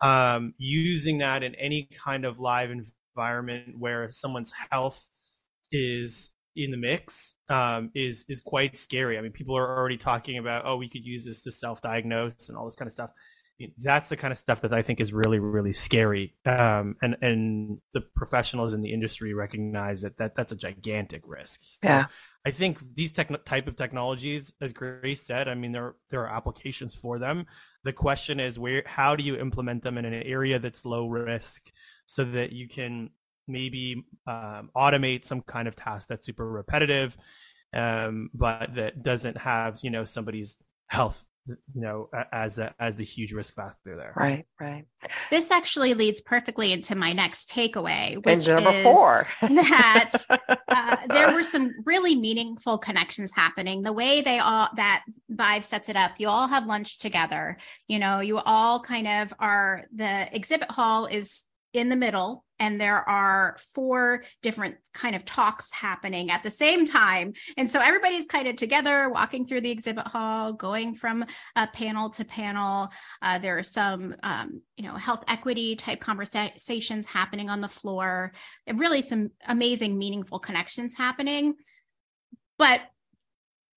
um, 0.00 0.54
using 0.58 1.18
that 1.18 1.42
in 1.42 1.54
any 1.54 1.88
kind 2.04 2.24
of 2.24 2.38
live 2.38 2.70
environment 2.70 3.78
where 3.78 4.10
someone's 4.10 4.52
health 4.70 5.08
is 5.70 6.32
in 6.54 6.70
the 6.70 6.76
mix 6.76 7.34
um, 7.48 7.90
is 7.94 8.26
is 8.28 8.42
quite 8.42 8.76
scary. 8.76 9.16
I 9.16 9.22
mean, 9.22 9.32
people 9.32 9.56
are 9.56 9.78
already 9.78 9.96
talking 9.96 10.36
about, 10.36 10.66
oh, 10.66 10.76
we 10.76 10.88
could 10.88 11.04
use 11.04 11.24
this 11.24 11.42
to 11.42 11.50
self-diagnose 11.50 12.48
and 12.48 12.58
all 12.58 12.66
this 12.66 12.74
kind 12.74 12.86
of 12.86 12.92
stuff. 12.92 13.10
That's 13.78 14.08
the 14.08 14.16
kind 14.16 14.32
of 14.32 14.38
stuff 14.38 14.60
that 14.62 14.72
I 14.72 14.82
think 14.82 15.00
is 15.00 15.12
really, 15.12 15.38
really 15.38 15.72
scary. 15.72 16.34
Um, 16.44 16.96
and 17.02 17.16
and 17.20 17.78
the 17.92 18.00
professionals 18.00 18.72
in 18.72 18.80
the 18.80 18.92
industry 18.92 19.34
recognize 19.34 20.02
that, 20.02 20.18
that 20.18 20.34
that's 20.34 20.52
a 20.52 20.56
gigantic 20.56 21.22
risk. 21.26 21.60
So 21.62 21.78
yeah. 21.82 22.06
I 22.44 22.50
think 22.50 22.78
these 22.94 23.12
tech- 23.12 23.44
type 23.44 23.68
of 23.68 23.76
technologies, 23.76 24.52
as 24.60 24.72
Grace 24.72 25.22
said, 25.22 25.48
I 25.48 25.54
mean 25.54 25.72
there 25.72 25.94
there 26.10 26.22
are 26.22 26.34
applications 26.36 26.94
for 26.94 27.18
them. 27.18 27.46
The 27.84 27.92
question 27.92 28.40
is 28.40 28.58
where 28.58 28.82
how 28.86 29.16
do 29.16 29.22
you 29.22 29.36
implement 29.36 29.82
them 29.82 29.98
in 29.98 30.04
an 30.04 30.14
area 30.14 30.58
that's 30.58 30.84
low 30.84 31.06
risk, 31.06 31.72
so 32.06 32.24
that 32.24 32.52
you 32.52 32.68
can 32.68 33.10
maybe 33.48 34.04
um, 34.26 34.70
automate 34.76 35.24
some 35.24 35.42
kind 35.42 35.68
of 35.68 35.76
task 35.76 36.08
that's 36.08 36.26
super 36.26 36.48
repetitive, 36.48 37.16
um, 37.74 38.30
but 38.34 38.74
that 38.74 39.02
doesn't 39.02 39.38
have 39.38 39.80
you 39.82 39.90
know 39.90 40.04
somebody's 40.04 40.58
health 40.88 41.26
you 41.46 41.56
know 41.74 42.08
as 42.32 42.58
a, 42.58 42.74
as 42.78 42.96
the 42.96 43.04
huge 43.04 43.32
risk 43.32 43.54
factor 43.54 43.96
there. 43.96 44.12
Right 44.16 44.46
right. 44.60 44.84
This 45.30 45.50
actually 45.50 45.94
leads 45.94 46.20
perfectly 46.20 46.72
into 46.72 46.94
my 46.94 47.12
next 47.12 47.50
takeaway 47.50 48.24
which 48.24 48.48
number 48.48 48.70
is 48.70 48.82
four. 48.84 49.26
that 49.40 50.10
uh, 50.68 50.96
there 51.08 51.32
were 51.32 51.42
some 51.42 51.74
really 51.84 52.14
meaningful 52.14 52.78
connections 52.78 53.32
happening. 53.34 53.82
The 53.82 53.92
way 53.92 54.20
they 54.20 54.38
all 54.38 54.68
that 54.76 55.02
Vive 55.28 55.64
sets 55.64 55.88
it 55.88 55.96
up 55.96 56.12
you 56.18 56.28
all 56.28 56.48
have 56.48 56.66
lunch 56.66 56.98
together. 56.98 57.56
You 57.88 57.98
know 57.98 58.20
you 58.20 58.38
all 58.38 58.80
kind 58.80 59.08
of 59.08 59.34
are 59.38 59.84
the 59.94 60.34
exhibit 60.34 60.70
hall 60.70 61.06
is 61.06 61.44
in 61.72 61.88
the 61.88 61.96
middle 61.96 62.44
and 62.62 62.80
there 62.80 63.08
are 63.08 63.56
four 63.74 64.22
different 64.40 64.76
kind 64.94 65.16
of 65.16 65.24
talks 65.24 65.72
happening 65.72 66.30
at 66.30 66.44
the 66.44 66.50
same 66.50 66.86
time. 66.86 67.32
And 67.56 67.68
so 67.68 67.80
everybody's 67.80 68.26
kind 68.26 68.46
of 68.46 68.54
together 68.54 69.08
walking 69.08 69.44
through 69.44 69.62
the 69.62 69.70
exhibit 69.72 70.06
hall 70.06 70.52
going 70.52 70.94
from 70.94 71.24
uh, 71.56 71.66
panel 71.68 72.08
to 72.10 72.24
panel. 72.24 72.92
Uh, 73.20 73.40
there 73.40 73.58
are 73.58 73.64
some 73.64 74.14
um, 74.22 74.62
you 74.76 74.84
know 74.84 74.94
health 74.94 75.24
equity 75.26 75.74
type 75.74 75.98
conversations 75.98 77.04
happening 77.04 77.50
on 77.50 77.60
the 77.60 77.68
floor 77.68 78.32
and 78.68 78.78
really 78.78 79.02
some 79.02 79.32
amazing 79.48 79.98
meaningful 79.98 80.38
connections 80.38 80.94
happening. 80.94 81.54
But 82.58 82.82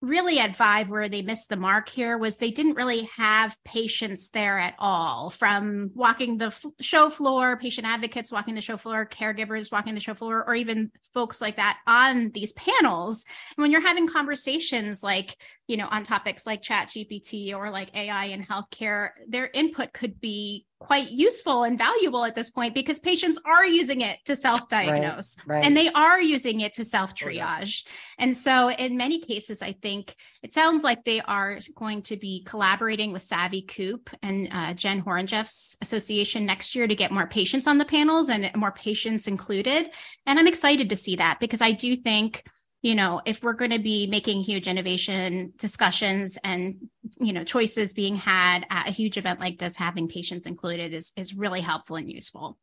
really 0.01 0.39
at 0.39 0.55
Vive 0.55 0.89
where 0.89 1.09
they 1.09 1.21
missed 1.21 1.49
the 1.49 1.55
mark 1.55 1.89
here 1.89 2.17
was 2.17 2.37
they 2.37 2.51
didn't 2.51 2.75
really 2.75 3.09
have 3.15 3.57
patients 3.63 4.29
there 4.29 4.59
at 4.59 4.75
all 4.77 5.29
from 5.29 5.89
walking 5.95 6.37
the 6.37 6.47
f- 6.47 6.65
show 6.79 7.09
floor, 7.09 7.57
patient 7.57 7.87
advocates 7.87 8.31
walking 8.31 8.55
the 8.55 8.61
show 8.61 8.77
floor, 8.77 9.05
caregivers 9.05 9.71
walking 9.71 9.95
the 9.95 10.01
show 10.01 10.13
floor, 10.13 10.43
or 10.47 10.53
even 10.53 10.91
folks 11.13 11.41
like 11.41 11.55
that 11.55 11.79
on 11.87 12.29
these 12.31 12.53
panels. 12.53 13.23
And 13.55 13.63
when 13.63 13.71
you're 13.71 13.81
having 13.81 14.07
conversations 14.07 15.01
like, 15.01 15.35
you 15.67 15.77
know, 15.77 15.87
on 15.89 16.03
topics 16.03 16.45
like 16.45 16.61
chat 16.61 16.89
GPT 16.89 17.55
or 17.55 17.69
like 17.69 17.95
AI 17.95 18.25
in 18.25 18.43
healthcare, 18.43 19.09
their 19.27 19.49
input 19.53 19.93
could 19.93 20.19
be 20.21 20.65
quite 20.79 21.09
useful 21.09 21.63
and 21.63 21.77
valuable 21.77 22.23
at 22.25 22.35
this 22.35 22.51
point 22.51 22.75
because 22.75 22.99
patients 22.99 23.39
are 23.45 23.65
using 23.65 24.01
it 24.01 24.19
to 24.25 24.35
self-diagnose 24.35 25.35
right, 25.45 25.55
right. 25.55 25.65
and 25.65 25.75
they 25.75 25.89
are 25.89 26.21
using 26.21 26.61
it 26.61 26.73
to 26.75 26.85
self-triage. 26.85 27.83
Oh, 27.85 27.89
yeah. 27.89 27.95
And 28.19 28.37
so 28.37 28.69
in 28.69 28.95
many 28.97 29.19
cases, 29.19 29.61
I 29.61 29.71
think 29.71 30.15
it 30.43 30.53
sounds 30.53 30.83
like 30.83 31.03
they 31.03 31.21
are 31.21 31.57
going 31.75 32.03
to 32.03 32.17
be 32.17 32.43
collaborating 32.43 33.11
with 33.11 33.23
Savvy 33.23 33.63
Coop 33.63 34.09
and 34.21 34.49
uh, 34.51 34.73
Jen 34.73 35.01
Horonjeff's 35.01 35.77
association 35.81 36.45
next 36.45 36.75
year 36.75 36.87
to 36.87 36.95
get 36.95 37.11
more 37.11 37.25
patients 37.25 37.65
on 37.65 37.77
the 37.77 37.85
panels 37.85 38.29
and 38.29 38.51
more 38.55 38.71
patients 38.73 39.27
included. 39.27 39.87
And 40.27 40.37
I'm 40.37 40.47
excited 40.47 40.89
to 40.89 40.97
see 40.97 41.15
that 41.15 41.39
because 41.39 41.61
I 41.61 41.71
do 41.71 41.95
think 41.95 42.43
you 42.85 42.93
know 42.93 43.19
if 43.25 43.41
we're 43.41 43.53
going 43.53 43.71
to 43.71 43.79
be 43.79 44.05
making 44.05 44.43
huge 44.43 44.67
innovation 44.67 45.51
discussions 45.57 46.37
and 46.43 46.75
you 47.19 47.33
know 47.33 47.43
choices 47.43 47.93
being 47.93 48.15
had 48.15 48.63
at 48.69 48.87
a 48.87 48.91
huge 48.91 49.17
event 49.17 49.39
like 49.39 49.57
this 49.57 49.75
having 49.75 50.07
patients 50.07 50.45
included 50.45 50.93
is 50.93 51.11
is 51.15 51.33
really 51.33 51.61
helpful 51.61 51.95
and 51.95 52.11
useful. 52.11 52.59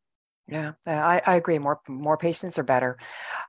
Yeah 0.47 0.71
i, 0.87 1.21
I 1.27 1.35
agree. 1.35 1.59
More 1.59 1.81
more 1.89 2.15
patients 2.15 2.57
are 2.57 2.63
better. 2.63 2.97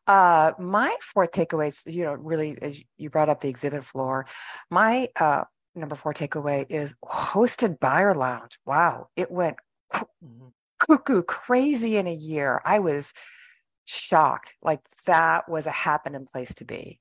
Uh, 0.08 0.50
my 0.58 0.96
fourth 1.00 1.30
takeaway 1.30 1.68
is 1.68 1.80
you 1.86 2.02
know 2.02 2.14
really 2.14 2.58
as 2.60 2.82
you 2.96 3.08
brought 3.08 3.28
up 3.28 3.40
the 3.40 3.48
exhibit 3.48 3.84
floor 3.84 4.26
my 4.68 5.08
uh, 5.14 5.44
number 5.76 5.94
four 5.94 6.12
takeaway 6.12 6.66
is 6.68 6.92
hosted 7.04 7.78
buyer 7.78 8.16
lounge. 8.16 8.58
Wow 8.66 9.10
it 9.14 9.30
went 9.30 9.56
cuckoo 10.80 11.22
crazy 11.22 11.96
in 11.98 12.08
a 12.08 12.14
year. 12.14 12.60
I 12.64 12.80
was 12.80 13.12
shocked. 13.84 14.54
Like 14.62 14.80
that 15.06 15.48
was 15.48 15.66
a 15.66 15.70
happening 15.70 16.26
place 16.30 16.54
to 16.54 16.64
be. 16.64 17.00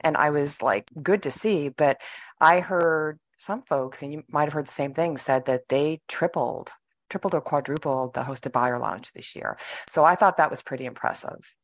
And 0.00 0.16
I 0.16 0.30
was 0.30 0.62
like, 0.62 0.90
good 1.02 1.22
to 1.24 1.30
see. 1.30 1.68
But 1.68 2.00
I 2.40 2.60
heard 2.60 3.18
some 3.36 3.62
folks, 3.62 4.02
and 4.02 4.12
you 4.12 4.22
might 4.28 4.44
have 4.44 4.52
heard 4.52 4.66
the 4.66 4.72
same 4.72 4.94
thing, 4.94 5.16
said 5.16 5.46
that 5.46 5.68
they 5.68 6.00
tripled, 6.08 6.70
tripled 7.08 7.34
or 7.34 7.40
quadrupled 7.40 8.14
the 8.14 8.22
hosted 8.22 8.52
buyer 8.52 8.78
launch 8.78 9.12
this 9.12 9.34
year. 9.34 9.58
So 9.88 10.04
I 10.04 10.14
thought 10.14 10.36
that 10.38 10.50
was 10.50 10.62
pretty 10.62 10.84
impressive. 10.86 11.54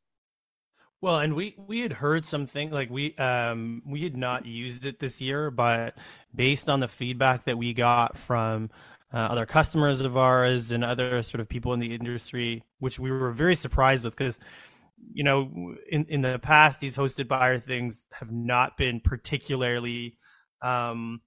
Well, 1.03 1.19
and 1.19 1.35
we 1.35 1.55
we 1.59 1.81
had 1.81 1.93
heard 1.93 2.25
something 2.25 2.71
like 2.71 2.89
we 2.91 3.15
um 3.17 3.83
we 3.87 4.03
had 4.03 4.17
not 4.17 4.47
used 4.47 4.87
it 4.87 4.99
this 4.99 5.21
year, 5.21 5.51
but 5.51 5.95
based 6.35 6.71
on 6.71 6.81
the 6.81 6.89
feedback 6.89 7.45
that 7.45 7.59
we 7.59 7.75
got 7.75 8.17
from 8.17 8.71
uh, 9.13 9.19
other 9.19 9.47
customers 9.47 10.01
of 10.01 10.17
ours 10.17 10.73
and 10.73 10.85
other 10.85 11.23
sort 11.23 11.41
of 11.41 11.49
people 11.49 11.73
in 11.73 11.81
the 11.81 11.95
industry, 11.95 12.65
which 12.81 12.99
we 12.99 13.11
were 13.11 13.31
very 13.31 13.55
surprised 13.55 14.05
with 14.05 14.17
because, 14.17 14.39
you 15.13 15.23
know, 15.23 15.77
in, 15.89 16.07
in 16.09 16.23
the 16.23 16.39
past, 16.41 16.81
these 16.81 16.97
hosted 16.97 17.29
buyer 17.29 17.61
things 17.61 18.07
have 18.13 18.33
not 18.33 18.77
been 18.77 19.01
particularly, 19.01 20.19
um, 20.61 21.21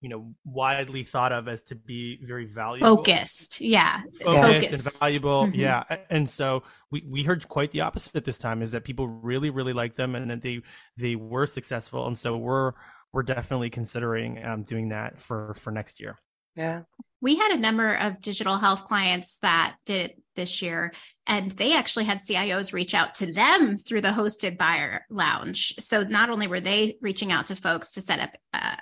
you 0.00 0.08
know, 0.08 0.34
widely 0.44 1.04
thought 1.04 1.30
of 1.30 1.46
as 1.46 1.62
to 1.62 1.76
be 1.76 2.18
very 2.24 2.44
valuable. 2.44 2.96
Focused. 2.96 3.60
Yeah. 3.60 4.02
Focused, 4.20 4.66
Focused. 4.70 4.86
and 4.86 4.98
valuable. 4.98 5.46
Mm-hmm. 5.46 5.60
Yeah. 5.60 5.84
And 6.10 6.28
so 6.28 6.64
we, 6.90 7.04
we 7.08 7.22
heard 7.22 7.48
quite 7.48 7.70
the 7.70 7.82
opposite 7.82 8.24
this 8.24 8.38
time 8.38 8.62
is 8.62 8.72
that 8.72 8.82
people 8.82 9.06
really, 9.06 9.50
really 9.50 9.72
like 9.72 9.94
them 9.94 10.16
and 10.16 10.28
that 10.28 10.42
they, 10.42 10.62
they 10.96 11.14
were 11.14 11.46
successful. 11.46 12.04
And 12.08 12.18
so 12.18 12.36
we're, 12.36 12.72
we're 13.12 13.22
definitely 13.22 13.70
considering 13.70 14.44
um, 14.44 14.64
doing 14.64 14.88
that 14.88 15.20
for, 15.20 15.54
for 15.54 15.70
next 15.70 16.00
year. 16.00 16.18
Yeah 16.56 16.82
we 17.22 17.36
had 17.36 17.52
a 17.52 17.60
number 17.60 17.94
of 17.94 18.20
digital 18.20 18.58
health 18.58 18.84
clients 18.84 19.38
that 19.38 19.76
did 19.86 20.10
it 20.10 20.22
this 20.34 20.60
year 20.60 20.92
and 21.26 21.52
they 21.52 21.76
actually 21.76 22.04
had 22.04 22.18
cios 22.18 22.72
reach 22.72 22.94
out 22.94 23.14
to 23.14 23.32
them 23.32 23.78
through 23.78 24.00
the 24.00 24.08
hosted 24.08 24.58
buyer 24.58 25.06
lounge. 25.08 25.74
So 25.78 26.02
not 26.02 26.30
only 26.30 26.48
were 26.48 26.60
they 26.60 26.96
reaching 27.00 27.30
out 27.30 27.46
to 27.46 27.56
folks 27.56 27.92
to 27.92 28.02
set 28.02 28.18
up 28.18 28.30
uh, 28.52 28.76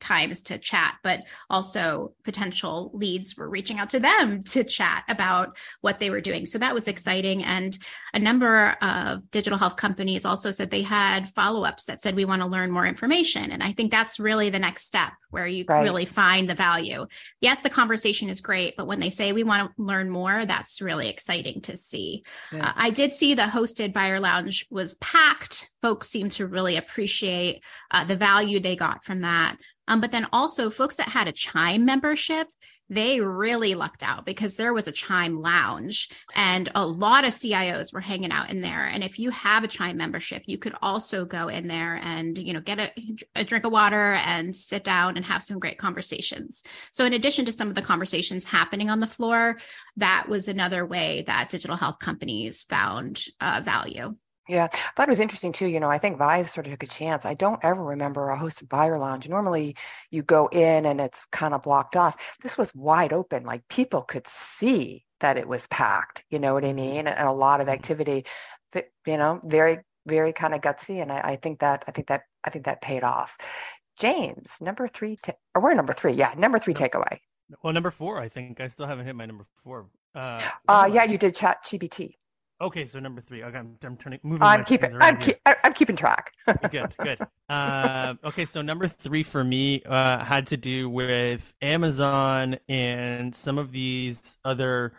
times 0.00 0.40
to 0.42 0.58
chat, 0.58 0.96
but 1.02 1.20
also 1.50 2.12
potential 2.24 2.90
leads 2.94 3.36
were 3.36 3.48
reaching 3.48 3.78
out 3.78 3.90
to 3.90 4.00
them 4.00 4.42
to 4.44 4.64
chat 4.64 5.04
about 5.08 5.56
what 5.80 5.98
they 5.98 6.10
were 6.10 6.20
doing. 6.20 6.46
So 6.46 6.58
that 6.58 6.74
was 6.74 6.88
exciting. 6.88 7.44
And 7.44 7.78
a 8.14 8.18
number 8.18 8.76
of 8.82 9.30
digital 9.30 9.58
health 9.58 9.76
companies 9.76 10.24
also 10.24 10.50
said 10.50 10.70
they 10.70 10.82
had 10.82 11.28
follow 11.30 11.64
ups 11.64 11.84
that 11.84 12.02
said, 12.02 12.14
we 12.14 12.24
want 12.24 12.42
to 12.42 12.48
learn 12.48 12.70
more 12.70 12.86
information. 12.86 13.50
And 13.50 13.62
I 13.62 13.72
think 13.72 13.90
that's 13.90 14.20
really 14.20 14.50
the 14.50 14.58
next 14.58 14.84
step 14.84 15.12
where 15.30 15.46
you 15.46 15.64
right. 15.68 15.82
really 15.82 16.04
find 16.04 16.48
the 16.48 16.54
value. 16.54 17.06
Yes, 17.40 17.60
the 17.60 17.70
conversation 17.70 18.28
is 18.28 18.40
great, 18.40 18.74
but 18.76 18.86
when 18.86 19.00
they 19.00 19.10
say 19.10 19.32
we 19.32 19.44
want 19.44 19.70
to 19.76 19.82
learn 19.82 20.08
more, 20.08 20.46
that's 20.46 20.80
really 20.80 21.08
exciting 21.08 21.60
to 21.62 21.76
see. 21.76 22.24
Yeah. 22.52 22.68
Uh, 22.68 22.72
I 22.74 22.90
did 22.90 23.12
see 23.12 23.34
the 23.34 23.42
hosted 23.42 23.92
buyer 23.92 24.20
lounge 24.20 24.66
was 24.70 24.94
packed. 24.96 25.70
Folks 25.82 26.08
seemed 26.08 26.32
to 26.32 26.46
really 26.46 26.76
appreciate 26.76 27.62
uh, 27.90 28.04
the 28.04 28.16
value 28.16 28.60
they 28.60 28.76
got 28.76 29.04
from 29.04 29.20
that. 29.20 29.56
Um, 29.88 30.00
but 30.00 30.12
then 30.12 30.26
also 30.32 30.70
folks 30.70 30.96
that 30.96 31.08
had 31.08 31.28
a 31.28 31.32
Chime 31.32 31.84
membership, 31.84 32.48
they 32.88 33.20
really 33.20 33.74
lucked 33.74 34.02
out 34.02 34.24
because 34.24 34.56
there 34.56 34.72
was 34.72 34.86
a 34.86 34.92
Chime 34.92 35.40
lounge 35.40 36.08
and 36.34 36.68
a 36.74 36.86
lot 36.86 37.24
of 37.24 37.32
CIOs 37.32 37.92
were 37.92 38.00
hanging 38.00 38.30
out 38.30 38.50
in 38.50 38.60
there. 38.60 38.84
And 38.84 39.02
if 39.02 39.18
you 39.18 39.30
have 39.30 39.64
a 39.64 39.68
Chime 39.68 39.96
membership, 39.96 40.42
you 40.46 40.56
could 40.56 40.74
also 40.82 41.24
go 41.24 41.48
in 41.48 41.66
there 41.66 41.96
and, 42.02 42.38
you 42.38 42.52
know, 42.52 42.60
get 42.60 42.78
a, 42.78 42.92
a 43.34 43.44
drink 43.44 43.64
of 43.64 43.72
water 43.72 44.12
and 44.14 44.54
sit 44.54 44.84
down 44.84 45.16
and 45.16 45.24
have 45.24 45.42
some 45.42 45.58
great 45.58 45.78
conversations. 45.78 46.62
So 46.92 47.04
in 47.04 47.14
addition 47.14 47.44
to 47.46 47.52
some 47.52 47.68
of 47.68 47.74
the 47.74 47.82
conversations 47.82 48.44
happening 48.44 48.88
on 48.88 49.00
the 49.00 49.06
floor, 49.06 49.58
that 49.96 50.26
was 50.28 50.46
another 50.46 50.86
way 50.86 51.24
that 51.26 51.50
digital 51.50 51.76
health 51.76 51.98
companies 51.98 52.62
found 52.64 53.24
uh, 53.40 53.62
value. 53.64 54.14
Yeah, 54.48 54.68
I 54.72 54.78
thought 54.94 55.08
it 55.08 55.10
was 55.10 55.20
interesting 55.20 55.52
too. 55.52 55.66
You 55.66 55.80
know, 55.80 55.90
I 55.90 55.98
think 55.98 56.18
Vive 56.18 56.48
sort 56.48 56.66
of 56.66 56.72
took 56.72 56.84
a 56.84 56.86
chance. 56.86 57.24
I 57.24 57.34
don't 57.34 57.58
ever 57.64 57.82
remember 57.82 58.30
a 58.30 58.38
hosted 58.38 58.68
buyer 58.68 58.98
lounge. 58.98 59.28
Normally, 59.28 59.76
you 60.10 60.22
go 60.22 60.46
in 60.48 60.86
and 60.86 61.00
it's 61.00 61.24
kind 61.32 61.52
of 61.52 61.62
blocked 61.62 61.96
off. 61.96 62.16
This 62.42 62.56
was 62.56 62.74
wide 62.74 63.12
open, 63.12 63.44
like 63.44 63.66
people 63.68 64.02
could 64.02 64.26
see 64.28 65.04
that 65.20 65.36
it 65.36 65.48
was 65.48 65.66
packed. 65.66 66.24
You 66.30 66.38
know 66.38 66.54
what 66.54 66.64
I 66.64 66.72
mean? 66.72 67.06
And 67.06 67.28
a 67.28 67.32
lot 67.32 67.60
of 67.60 67.68
activity. 67.68 68.24
You 69.06 69.16
know, 69.16 69.40
very, 69.44 69.78
very 70.06 70.32
kind 70.32 70.54
of 70.54 70.60
gutsy. 70.60 71.00
And 71.00 71.10
I, 71.10 71.20
I 71.20 71.36
think 71.36 71.60
that, 71.60 71.84
I 71.88 71.90
think 71.90 72.08
that, 72.08 72.22
I 72.44 72.50
think 72.50 72.66
that 72.66 72.82
paid 72.82 73.02
off. 73.02 73.36
James, 73.98 74.58
number 74.60 74.86
three, 74.86 75.16
ta- 75.16 75.32
or 75.54 75.62
we're 75.62 75.74
number 75.74 75.94
three. 75.94 76.12
Yeah, 76.12 76.34
number 76.36 76.58
three 76.58 76.74
takeaway. 76.74 77.18
Well, 77.62 77.72
number 77.72 77.90
four, 77.90 78.20
I 78.20 78.28
think 78.28 78.60
I 78.60 78.66
still 78.66 78.86
haven't 78.86 79.06
hit 79.06 79.16
my 79.16 79.24
number 79.24 79.46
four. 79.56 79.86
Uh, 80.14 80.40
uh 80.68 80.88
yeah, 80.92 81.04
you 81.04 81.16
did 81.16 81.34
chat 81.34 81.64
GPT. 81.64 82.14
Okay, 82.58 82.86
so 82.86 83.00
number 83.00 83.20
three. 83.20 83.42
Okay, 83.42 83.58
I'm, 83.58 83.76
I'm 83.84 83.96
turning 83.96 84.18
moving. 84.22 84.42
I'm 84.42 84.64
keeping. 84.64 84.90
I'm, 84.98 85.18
keep, 85.18 85.36
I'm 85.44 85.74
keeping 85.74 85.96
track. 85.96 86.32
good, 86.70 86.94
good. 87.02 87.18
Uh, 87.50 88.14
okay, 88.24 88.46
so 88.46 88.62
number 88.62 88.88
three 88.88 89.22
for 89.22 89.44
me 89.44 89.82
uh, 89.82 90.24
had 90.24 90.46
to 90.48 90.56
do 90.56 90.88
with 90.88 91.52
Amazon 91.60 92.58
and 92.68 93.34
some 93.34 93.58
of 93.58 93.72
these 93.72 94.38
other 94.44 94.94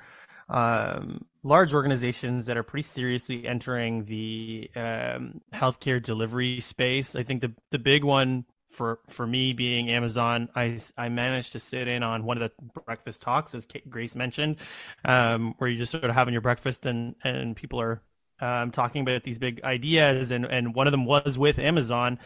um, 0.50 1.26
large 1.44 1.74
organizations 1.74 2.46
that 2.46 2.58
are 2.58 2.64
pretty 2.64 2.84
seriously 2.84 3.48
entering 3.48 4.06
the 4.06 4.70
um, 4.76 5.42
healthcare 5.52 6.02
delivery 6.02 6.60
space. 6.60 7.16
I 7.16 7.24
think 7.24 7.42
the 7.42 7.54
the 7.72 7.80
big 7.80 8.04
one 8.04 8.46
for 8.70 9.00
for 9.10 9.26
me 9.26 9.54
being 9.54 9.90
Amazon, 9.90 10.50
I 10.56 10.80
I 10.98 11.10
managed 11.10 11.54
to 11.54 11.60
sit 11.60 11.88
in 11.88 12.04
on 12.04 12.24
one 12.24 12.42
of 12.42 12.50
the 12.50 12.82
breakfast 12.86 13.22
talks, 13.22 13.56
as 13.56 13.68
Grace 13.90 14.16
mentioned, 14.16 14.58
um, 15.06 15.56
where 15.58 15.70
you 15.70 15.78
just 15.78 15.92
sort 15.92 16.04
of 16.04 16.12
having 16.12 16.34
your 16.34 16.42
breakfast 16.42 16.86
and 16.86 17.16
and 17.24 17.56
people 17.56 17.80
are 17.80 18.02
um, 18.40 18.72
talking 18.72 19.02
about 19.02 19.24
these 19.24 19.40
big 19.40 19.64
ideas, 19.64 20.32
and 20.32 20.46
and 20.46 20.76
one 20.76 20.88
of 20.88 20.92
them 20.92 21.06
was 21.06 21.38
with 21.38 21.60
Amazon, 21.60 22.20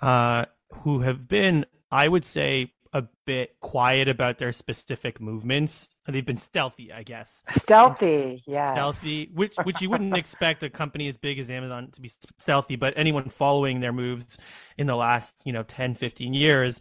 uh, 0.00 0.46
who 0.82 1.00
have 1.00 1.28
been, 1.28 1.66
I 1.90 2.08
would 2.08 2.24
say, 2.24 2.72
a 2.92 3.04
bit 3.26 3.60
quiet 3.60 4.08
about 4.08 4.38
their 4.38 4.52
specific 4.52 5.20
movements. 5.20 5.88
They've 6.08 6.24
been 6.24 6.38
stealthy, 6.38 6.90
I 6.92 7.02
guess. 7.02 7.42
Stealthy, 7.50 8.42
yes. 8.46 8.74
Stealthy, 8.74 9.30
which 9.34 9.54
which 9.64 9.82
you 9.82 9.90
wouldn't 9.90 10.16
expect 10.16 10.62
a 10.62 10.70
company 10.70 11.08
as 11.08 11.16
big 11.16 11.38
as 11.38 11.50
Amazon 11.50 11.90
to 11.92 12.00
be 12.00 12.10
stealthy, 12.38 12.76
but 12.76 12.94
anyone 12.96 13.28
following 13.28 13.80
their 13.80 13.92
moves 13.92 14.38
in 14.76 14.86
the 14.86 14.96
last, 14.96 15.36
you 15.44 15.52
know, 15.52 15.62
10, 15.62 15.94
15 15.94 16.32
years 16.32 16.80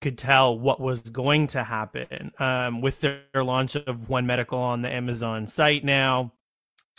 could 0.00 0.16
tell 0.18 0.58
what 0.58 0.80
was 0.80 1.00
going 1.00 1.46
to 1.48 1.64
happen 1.64 2.32
um, 2.38 2.80
with 2.80 3.00
their, 3.00 3.22
their 3.32 3.44
launch 3.44 3.76
of 3.76 4.08
One 4.08 4.26
Medical 4.26 4.58
on 4.58 4.82
the 4.82 4.90
Amazon 4.90 5.46
site 5.46 5.84
now 5.84 6.32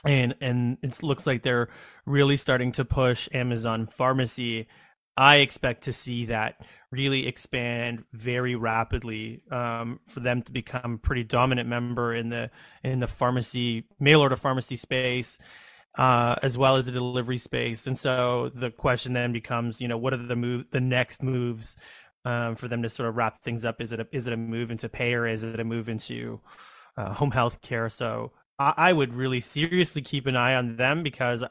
and 0.06 0.36
and 0.40 0.78
it 0.82 1.02
looks 1.04 1.26
like 1.26 1.44
they're 1.44 1.70
really 2.06 2.38
starting 2.38 2.72
to 2.74 2.86
push 2.86 3.28
Amazon 3.34 3.88
Pharmacy. 3.88 4.68
I 5.18 5.38
expect 5.38 5.86
to 5.86 5.94
see 5.94 6.26
that 6.26 6.62
really 6.92 7.28
expand 7.28 8.04
very 8.14 8.56
rapidly 8.56 9.42
um, 9.52 10.00
for 10.08 10.20
them 10.20 10.42
to 10.44 10.52
become 10.52 10.96
a 10.96 10.98
pretty 10.98 11.24
dominant 11.24 11.70
member 11.70 12.14
in 12.14 12.30
the 12.30 12.52
in 12.84 13.00
the 13.00 13.08
pharmacy 13.08 13.86
mail 14.00 14.22
order 14.22 14.36
pharmacy 14.36 14.76
space. 14.76 15.40
Uh, 15.98 16.36
as 16.44 16.58
well 16.58 16.76
as 16.76 16.88
the 16.88 16.92
delivery 16.92 17.38
space, 17.38 17.88
and 17.88 17.98
so 17.98 18.52
the 18.54 18.70
question 18.70 19.14
then 19.14 19.32
becomes, 19.32 19.80
you 19.80 19.88
know, 19.88 19.98
what 19.98 20.12
are 20.12 20.18
the 20.18 20.36
move, 20.36 20.66
the 20.72 20.82
next 20.82 21.24
moves 21.24 21.78
um, 22.26 22.58
for 22.58 22.68
them 22.68 22.84
to 22.84 22.90
sort 22.90 23.08
of 23.08 23.16
wrap 23.16 23.42
things 23.42 23.64
up? 23.64 23.80
Is 23.80 23.94
it 23.94 24.02
a, 24.02 24.08
is 24.12 24.28
it 24.28 24.34
a 24.34 24.38
move 24.38 24.72
into 24.72 24.90
payer? 24.90 25.26
Is 25.26 25.42
it 25.42 25.58
a 25.58 25.64
move 25.64 25.88
into 25.88 26.42
uh, 26.98 27.14
home 27.14 27.32
health 27.32 27.62
care? 27.62 27.88
So 27.90 28.34
I 28.58 28.94
would 28.94 29.14
really 29.14 29.42
seriously 29.42 30.02
keep 30.02 30.28
an 30.28 30.38
eye 30.38 30.56
on 30.56 30.78
them 30.78 31.04
because 31.04 31.44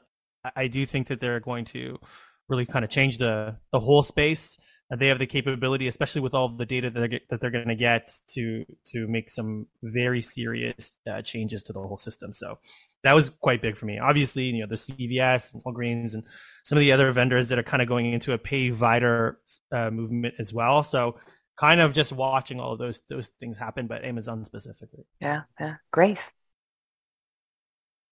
I 0.56 0.68
do 0.68 0.86
think 0.86 1.08
that 1.08 1.20
they're 1.20 1.40
going 1.40 1.66
to 1.66 1.98
really 2.48 2.66
kind 2.66 2.84
of 2.84 2.90
change 2.90 3.18
the 3.18 3.56
the 3.72 3.80
whole 3.80 4.02
space. 4.02 4.58
They 4.96 5.08
have 5.08 5.18
the 5.18 5.26
capability, 5.26 5.88
especially 5.88 6.20
with 6.20 6.34
all 6.34 6.48
the 6.48 6.66
data 6.66 6.90
that 6.90 7.00
they're, 7.00 7.20
that 7.30 7.40
they're 7.40 7.50
going 7.50 7.68
to 7.68 7.74
get, 7.74 8.12
to 8.34 8.64
to 8.92 9.08
make 9.08 9.30
some 9.30 9.66
very 9.82 10.22
serious 10.22 10.92
uh, 11.10 11.22
changes 11.22 11.62
to 11.64 11.72
the 11.72 11.80
whole 11.80 11.96
system. 11.96 12.32
So 12.32 12.58
that 13.02 13.14
was 13.14 13.30
quite 13.30 13.62
big 13.62 13.76
for 13.76 13.86
me. 13.86 13.98
Obviously, 13.98 14.44
you 14.44 14.60
know 14.60 14.68
the 14.68 14.76
CVS 14.76 15.54
and 15.54 15.64
Walgreens 15.64 16.14
and 16.14 16.22
some 16.64 16.76
of 16.78 16.80
the 16.80 16.92
other 16.92 17.10
vendors 17.12 17.48
that 17.48 17.58
are 17.58 17.64
kind 17.64 17.82
of 17.82 17.88
going 17.88 18.12
into 18.12 18.32
a 18.32 18.38
payvider 18.38 19.36
uh, 19.72 19.90
movement 19.90 20.34
as 20.38 20.52
well. 20.52 20.84
So 20.84 21.16
kind 21.56 21.80
of 21.80 21.92
just 21.92 22.12
watching 22.12 22.60
all 22.60 22.72
of 22.72 22.78
those 22.78 23.00
those 23.08 23.28
things 23.40 23.58
happen, 23.58 23.86
but 23.86 24.04
Amazon 24.04 24.44
specifically. 24.44 25.04
Yeah, 25.20 25.42
yeah. 25.58 25.76
Grace. 25.92 26.32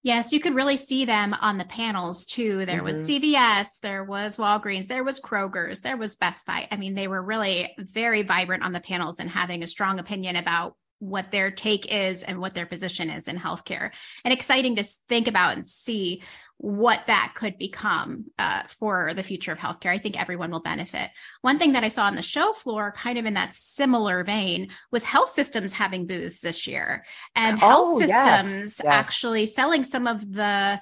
Yes, 0.04 0.32
you 0.32 0.40
could 0.40 0.54
really 0.54 0.76
see 0.76 1.04
them 1.04 1.34
on 1.40 1.58
the 1.58 1.64
panels 1.64 2.26
too. 2.26 2.66
There 2.66 2.82
mm-hmm. 2.82 2.84
was 2.84 3.08
CVS, 3.08 3.78
there 3.80 4.02
was 4.02 4.36
Walgreens, 4.36 4.88
there 4.88 5.04
was 5.04 5.20
Kroger's, 5.20 5.80
there 5.80 5.96
was 5.96 6.16
Best 6.16 6.44
Buy. 6.44 6.66
I 6.70 6.76
mean, 6.76 6.94
they 6.94 7.06
were 7.06 7.22
really 7.22 7.72
very 7.78 8.22
vibrant 8.22 8.64
on 8.64 8.72
the 8.72 8.80
panels 8.80 9.20
and 9.20 9.30
having 9.30 9.62
a 9.62 9.68
strong 9.68 10.00
opinion 10.00 10.36
about 10.36 10.76
what 10.98 11.32
their 11.32 11.50
take 11.50 11.92
is 11.92 12.22
and 12.22 12.38
what 12.38 12.54
their 12.54 12.66
position 12.66 13.10
is 13.10 13.26
in 13.26 13.36
healthcare. 13.36 13.90
And 14.24 14.32
exciting 14.32 14.76
to 14.76 14.84
think 15.08 15.26
about 15.26 15.56
and 15.56 15.66
see 15.66 16.22
what 16.62 17.04
that 17.08 17.32
could 17.34 17.58
become 17.58 18.24
uh, 18.38 18.62
for 18.78 19.14
the 19.14 19.22
future 19.22 19.50
of 19.50 19.58
healthcare. 19.58 19.90
I 19.90 19.98
think 19.98 20.18
everyone 20.18 20.52
will 20.52 20.60
benefit. 20.60 21.10
One 21.40 21.58
thing 21.58 21.72
that 21.72 21.82
I 21.82 21.88
saw 21.88 22.04
on 22.04 22.14
the 22.14 22.22
show 22.22 22.52
floor, 22.52 22.92
kind 22.96 23.18
of 23.18 23.26
in 23.26 23.34
that 23.34 23.52
similar 23.52 24.22
vein, 24.22 24.68
was 24.92 25.02
health 25.02 25.30
systems 25.30 25.72
having 25.72 26.06
booths 26.06 26.40
this 26.40 26.68
year 26.68 27.04
and 27.34 27.56
oh, 27.56 27.58
health 27.58 27.88
systems 27.98 28.10
yes, 28.10 28.80
yes. 28.84 28.84
actually 28.84 29.46
selling 29.46 29.82
some 29.82 30.06
of 30.06 30.32
the 30.32 30.80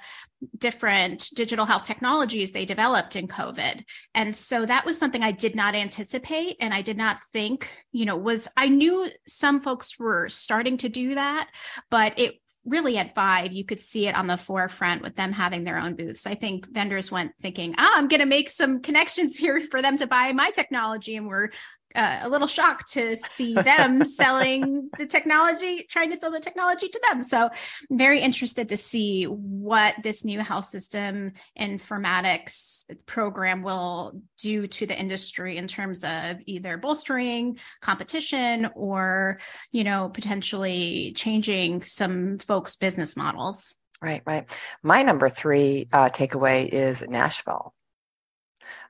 different 0.59 1.31
digital 1.35 1.67
health 1.67 1.83
technologies 1.83 2.53
they 2.53 2.65
developed 2.65 3.17
in 3.17 3.29
COVID. 3.29 3.85
And 4.15 4.35
so 4.35 4.65
that 4.67 4.85
was 4.85 4.99
something 4.99 5.23
I 5.23 5.33
did 5.33 5.55
not 5.55 5.75
anticipate. 5.75 6.57
And 6.61 6.73
I 6.73 6.83
did 6.83 6.97
not 6.97 7.19
think, 7.33 7.71
you 7.93 8.07
know, 8.07 8.17
was 8.17 8.49
I 8.57 8.69
knew 8.69 9.09
some 9.27 9.61
folks 9.61 9.99
were 9.99 10.29
starting 10.29 10.77
to 10.79 10.89
do 10.89 11.15
that, 11.15 11.51
but 11.91 12.19
it 12.19 12.40
really 12.65 12.99
at 12.99 13.15
Vive, 13.15 13.53
you 13.53 13.65
could 13.65 13.81
see 13.81 14.07
it 14.07 14.15
on 14.15 14.27
the 14.27 14.37
forefront 14.37 15.03
with 15.03 15.17
them 15.17 15.33
having 15.33 15.65
their 15.65 15.79
own 15.79 15.95
booths. 15.95 16.27
I 16.27 16.35
think 16.35 16.69
vendors 16.71 17.11
went 17.11 17.33
thinking, 17.41 17.75
ah, 17.79 17.93
I'm 17.95 18.09
going 18.09 18.21
to 18.21 18.27
make 18.27 18.49
some 18.49 18.81
connections 18.81 19.37
here 19.37 19.61
for 19.61 19.83
them 19.83 19.97
to 19.99 20.07
buy 20.07 20.33
my 20.33 20.51
technology. 20.51 21.17
And 21.17 21.27
we're 21.27 21.51
uh, 21.95 22.21
a 22.23 22.29
little 22.29 22.47
shocked 22.47 22.93
to 22.93 23.17
see 23.17 23.55
them 23.55 24.05
selling 24.05 24.91
the 24.99 25.07
technology, 25.07 25.85
trying 25.89 26.11
to 26.11 26.19
sell 26.19 26.31
the 26.31 26.41
technology 26.41 26.89
to 26.89 27.01
them. 27.09 27.23
So, 27.23 27.51
very 27.91 28.21
interested 28.21 28.69
to 28.69 28.77
see 28.77 29.25
what 29.25 29.95
this 30.03 30.25
new 30.25 30.41
health 30.41 30.67
system 30.67 31.33
informatics 31.59 32.85
program 33.07 33.63
will 33.63 34.21
do 34.39 34.67
to 34.67 34.87
the 34.87 34.99
industry 34.99 35.57
in 35.57 35.67
terms 35.67 36.05
of 36.05 36.37
either 36.47 36.77
bolstering 36.77 37.59
competition 37.81 38.71
or, 38.75 39.39
you 39.73 39.85
know, 39.85 40.09
potentially 40.09 41.13
changing 41.17 41.83
some 41.83 42.39
folks' 42.39 42.77
business 42.77 43.17
models. 43.17 43.77
Right, 44.03 44.23
right. 44.25 44.47
My 44.83 45.03
number 45.03 45.29
three 45.29 45.87
uh, 45.93 46.09
takeaway 46.09 46.69
is 46.69 47.03
Nashville. 47.07 47.75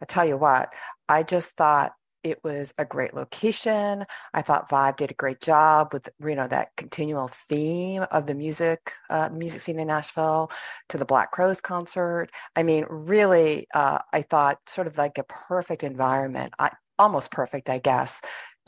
I 0.00 0.04
tell 0.06 0.24
you 0.24 0.36
what, 0.36 0.72
I 1.08 1.22
just 1.22 1.50
thought 1.56 1.92
it 2.22 2.42
was 2.44 2.74
a 2.78 2.84
great 2.84 3.14
location. 3.14 4.04
I 4.34 4.42
thought 4.42 4.68
Vive 4.70 4.96
did 4.96 5.10
a 5.10 5.14
great 5.14 5.40
job 5.40 5.92
with 5.92 6.08
you 6.20 6.34
know 6.34 6.48
that 6.48 6.76
continual 6.76 7.28
theme 7.48 8.02
of 8.10 8.26
the 8.26 8.34
music 8.34 8.92
uh, 9.08 9.28
music 9.32 9.60
scene 9.62 9.80
in 9.80 9.88
Nashville 9.88 10.50
to 10.88 10.98
the 10.98 11.04
Black 11.04 11.32
Crowes 11.32 11.60
concert. 11.60 12.28
I 12.56 12.62
mean, 12.62 12.86
really, 12.88 13.66
uh, 13.74 13.98
I 14.12 14.22
thought 14.22 14.58
sort 14.68 14.86
of 14.86 14.98
like 14.98 15.18
a 15.18 15.24
perfect 15.24 15.82
environment. 15.82 16.54
I, 16.58 16.70
almost 17.00 17.30
perfect, 17.30 17.70
I 17.70 17.78
guess, 17.78 18.20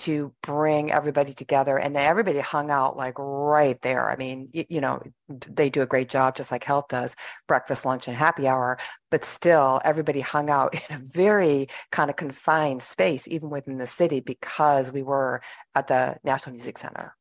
to 0.03 0.33
bring 0.43 0.91
everybody 0.91 1.33
together 1.33 1.77
and 1.79 1.95
then 1.95 2.09
everybody 2.09 2.41
hung 2.41 2.71
out 2.71 2.97
like 2.97 3.15
right 3.19 3.81
there. 3.83 4.11
I 4.11 4.17
mean 4.17 4.49
you, 4.53 4.65
you, 4.69 4.81
know 4.81 5.03
they 5.29 5.71
do 5.71 5.83
a 5.83 5.87
great 5.87 6.09
job 6.09 6.37
just 6.37 6.51
like 6.51 6.65
HLTH 6.65 6.89
does 6.89 7.17
breakfast 7.47 7.85
lunch 7.85 8.09
and 8.09 8.17
happy 8.17 8.49
hour 8.49 8.79
but 9.11 9.25
still 9.25 9.81
everybody 9.85 10.21
hung 10.21 10.51
out 10.51 10.75
in 10.91 10.97
a 10.97 10.99
very 10.99 11.69
kind 11.91 12.11
of 12.11 12.17
confined 12.17 12.83
space 12.83 13.29
even 13.29 13.49
within 13.49 13.79
the 13.79 13.87
city 13.87 14.21
because 14.21 14.91
we 14.91 15.03
were 15.03 15.41
at 15.75 15.87
the 15.87 16.17
national 16.25 16.55
music 16.55 16.79
center 16.79 17.15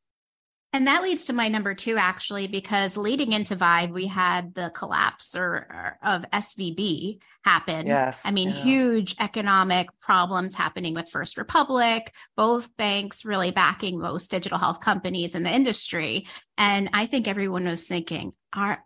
and 0.72 0.86
that 0.86 1.02
leads 1.02 1.26
to 1.26 1.32
my 1.32 1.48
number 1.48 1.74
two, 1.74 1.98
actually, 1.98 2.46
because 2.46 2.96
leading 2.96 3.32
into 3.32 3.54
Vive, 3.54 3.90
we 3.90 4.06
had 4.06 4.54
the 4.54 4.70
collapse 4.70 5.36
or, 5.36 5.54
or 5.54 5.98
of 6.02 6.24
SVB 6.32 7.20
happen. 7.44 7.86
Yes, 7.86 8.20
I 8.24 8.30
mean, 8.30 8.48
yeah. 8.48 8.54
huge 8.54 9.16
economic 9.20 9.88
problems 10.00 10.54
happening 10.54 10.94
with 10.94 11.10
First 11.10 11.36
Republic, 11.36 12.12
both 12.36 12.74
banks 12.76 13.24
really 13.24 13.50
backing 13.50 14.00
most 14.00 14.30
digital 14.30 14.58
health 14.58 14.80
companies 14.80 15.34
in 15.34 15.42
the 15.42 15.50
industry. 15.50 16.26
And 16.56 16.88
I 16.94 17.04
think 17.06 17.28
everyone 17.28 17.64
was 17.64 17.86
thinking, 17.86 18.32
are 18.54 18.82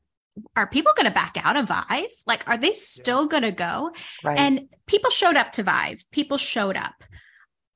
are 0.54 0.66
people 0.66 0.92
going 0.94 1.06
to 1.06 1.14
back 1.14 1.36
out 1.42 1.56
of 1.56 1.68
Vive? 1.68 2.10
Like, 2.26 2.46
are 2.48 2.58
they 2.58 2.72
still 2.72 3.22
yeah. 3.22 3.28
going 3.28 3.42
to 3.44 3.52
go? 3.52 3.92
Right. 4.22 4.38
And 4.38 4.68
people 4.86 5.10
showed 5.10 5.36
up 5.36 5.52
to 5.52 5.62
Vive. 5.62 6.04
People 6.10 6.36
showed 6.36 6.76
up 6.76 7.04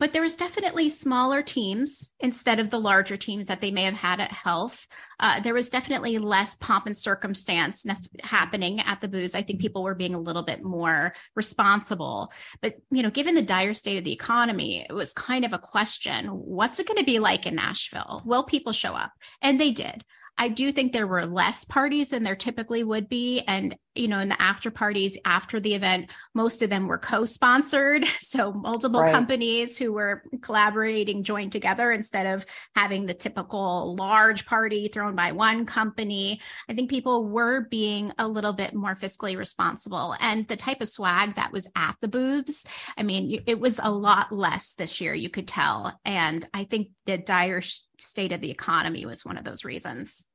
but 0.01 0.13
there 0.13 0.23
was 0.23 0.35
definitely 0.35 0.89
smaller 0.89 1.43
teams 1.43 2.15
instead 2.21 2.59
of 2.59 2.71
the 2.71 2.81
larger 2.81 3.19
teams 3.19 3.47
that 3.47 3.61
they 3.61 3.71
may 3.71 3.85
have 3.85 3.95
had 3.95 4.19
at 4.19 4.31
HLTH. 4.31 4.87
Uh, 5.21 5.41
there 5.41 5.53
was 5.53 5.69
definitely 5.69 6.17
less 6.17 6.55
pomp 6.57 6.87
and 6.87 6.97
circumstance 6.97 7.85
happening 8.23 8.81
at 8.81 9.01
the 9.01 9.09
booths. 9.09 9.35
I 9.35 9.43
think 9.43 9.61
people 9.61 9.83
were 9.83 9.95
being 9.95 10.15
a 10.15 10.21
little 10.21 10.43
bit 10.43 10.65
more 10.65 11.13
responsible. 11.37 12.33
But 12.63 12.77
you 12.91 13.03
know 13.03 13.11
given 13.11 13.35
the 13.35 13.43
dire 13.43 13.75
state 13.75 13.99
of 13.99 14.05
the 14.05 14.13
economy 14.13 14.87
it 14.89 14.93
was 14.93 15.13
kind 15.13 15.45
of 15.45 15.53
a 15.53 15.59
question 15.59 16.27
what's 16.27 16.81
it 16.81 16.89
going 16.89 16.99
to 16.99 17.05
be 17.05 17.19
like 17.19 17.47
in 17.47 17.55
nashville? 17.55 18.23
Will 18.25 18.43
people 18.43 18.73
show 18.73 18.95
up? 18.95 19.13
And 19.43 19.61
they 19.61 19.71
did 19.71 20.03
I 20.39 20.49
do 20.49 20.73
think 20.73 20.93
there 20.93 21.07
were 21.07 21.27
less 21.27 21.65
parties 21.65 22.11
than 22.11 22.23
there 22.23 22.37
typically 22.37 22.83
would 22.83 23.09
be. 23.09 23.41
And, 23.47 23.77
you 23.95 24.09
know, 24.09 24.21
in 24.21 24.29
the 24.29 24.41
after 24.41 24.71
parties 24.71 25.19
after 25.25 25.61
the 25.61 25.75
event, 25.75 26.11
most 26.35 26.63
of 26.63 26.71
them 26.71 26.87
were 26.87 26.99
co 26.99 27.25
sponsored. 27.25 28.07
So 28.31 28.53
multiple 28.53 29.01
right. 29.01 29.11
companies 29.11 29.77
who 29.77 29.93
were 29.93 30.23
collaborating 30.41 31.25
joined 31.25 31.51
together 31.51 31.91
instead 31.91 32.27
of 32.27 32.47
having 32.77 33.05
the 33.05 33.15
typical 33.15 33.97
large 33.97 34.47
party 34.47 34.87
thrown 34.87 35.17
by 35.17 35.33
one 35.33 35.67
company. 35.67 36.41
I 36.69 36.75
think 36.75 36.91
people 36.91 37.29
were 37.29 37.63
being 37.63 38.13
a 38.19 38.29
little 38.29 38.53
bit 38.53 38.73
more 38.73 38.95
fiscally 38.95 39.37
responsible. 39.37 40.15
And 40.21 40.47
the 40.47 40.57
type 40.57 40.81
of 40.81 40.89
swag 40.89 41.35
that 41.35 41.51
was 41.51 41.69
at 41.75 41.97
the 42.01 42.07
booths, 42.07 42.65
I 42.97 43.03
mean, 43.03 43.43
it 43.47 43.59
was 43.59 43.81
a 43.83 43.91
lot 43.91 44.31
less 44.31 44.75
this 44.75 45.01
year, 45.01 45.13
you 45.13 45.29
could 45.29 45.49
tell. 45.49 45.99
And 46.05 46.47
I 46.55 46.65
think 46.65 46.91
the 47.07 47.19
dire 47.19 47.63
state 48.01 48.33
of 48.33 48.41
the 48.41 48.51
economy 48.51 49.07
was 49.07 49.25
one 49.25 49.39
of 49.39 49.45
those 49.45 49.65
reasons. 49.65 50.27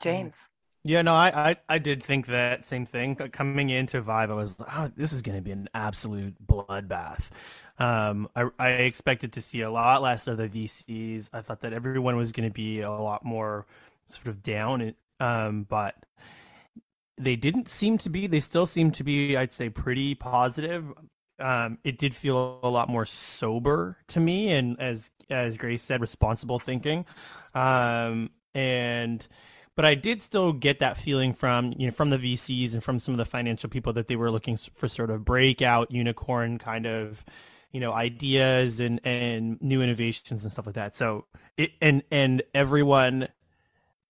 James. 0.00 0.38
Yeah, 0.84 1.02
no, 1.02 1.14
I, 1.14 1.50
I, 1.50 1.56
I 1.68 1.78
did 1.78 2.02
think 2.02 2.26
that 2.26 2.64
same 2.64 2.86
thing 2.86 3.16
coming 3.16 3.68
into 3.68 4.00
Vive. 4.00 4.30
I 4.30 4.34
was, 4.34 4.56
oh, 4.60 4.90
this 4.96 5.12
is 5.12 5.22
going 5.22 5.36
to 5.36 5.42
be 5.42 5.50
an 5.50 5.68
absolute 5.74 6.34
bloodbath. 6.46 7.30
Um, 7.78 8.28
I, 8.34 8.48
I 8.58 8.68
expected 8.70 9.32
to 9.34 9.42
see 9.42 9.60
a 9.60 9.70
lot 9.70 10.02
less 10.02 10.26
of 10.28 10.36
the 10.36 10.48
VCs. 10.48 11.30
I 11.32 11.42
thought 11.42 11.60
that 11.60 11.72
everyone 11.72 12.16
was 12.16 12.32
going 12.32 12.48
to 12.48 12.52
be 12.52 12.80
a 12.80 12.90
lot 12.90 13.24
more 13.24 13.66
sort 14.06 14.28
of 14.28 14.42
down, 14.42 14.94
um, 15.20 15.66
but 15.68 15.94
they 17.18 17.36
didn't 17.36 17.68
seem 17.68 17.98
to 17.98 18.08
be. 18.08 18.26
They 18.26 18.40
still 18.40 18.66
seem 18.66 18.90
to 18.92 19.04
be, 19.04 19.36
I'd 19.36 19.52
say, 19.52 19.68
pretty 19.68 20.14
positive. 20.14 20.84
Um, 21.40 21.78
it 21.84 21.98
did 21.98 22.14
feel 22.14 22.60
a 22.62 22.68
lot 22.68 22.88
more 22.88 23.06
sober 23.06 23.96
to 24.08 24.20
me, 24.20 24.50
and 24.50 24.80
as 24.80 25.10
as 25.30 25.56
Grace 25.56 25.82
said, 25.82 26.00
responsible 26.00 26.58
thinking. 26.58 27.04
Um, 27.54 28.30
and 28.54 29.26
but 29.74 29.84
I 29.84 29.94
did 29.94 30.22
still 30.22 30.52
get 30.52 30.80
that 30.80 30.96
feeling 30.96 31.32
from 31.32 31.72
you 31.76 31.86
know 31.86 31.92
from 31.92 32.10
the 32.10 32.18
VCs 32.18 32.74
and 32.74 32.82
from 32.82 32.98
some 32.98 33.14
of 33.14 33.18
the 33.18 33.24
financial 33.24 33.70
people 33.70 33.92
that 33.94 34.08
they 34.08 34.16
were 34.16 34.30
looking 34.30 34.56
for 34.56 34.88
sort 34.88 35.10
of 35.10 35.24
breakout 35.24 35.92
unicorn 35.92 36.58
kind 36.58 36.86
of 36.86 37.24
you 37.72 37.80
know 37.80 37.92
ideas 37.92 38.80
and 38.80 39.00
and 39.04 39.60
new 39.62 39.80
innovations 39.82 40.42
and 40.42 40.50
stuff 40.50 40.66
like 40.66 40.74
that. 40.74 40.96
So 40.96 41.26
it 41.56 41.70
and 41.80 42.02
and 42.10 42.42
everyone 42.54 43.28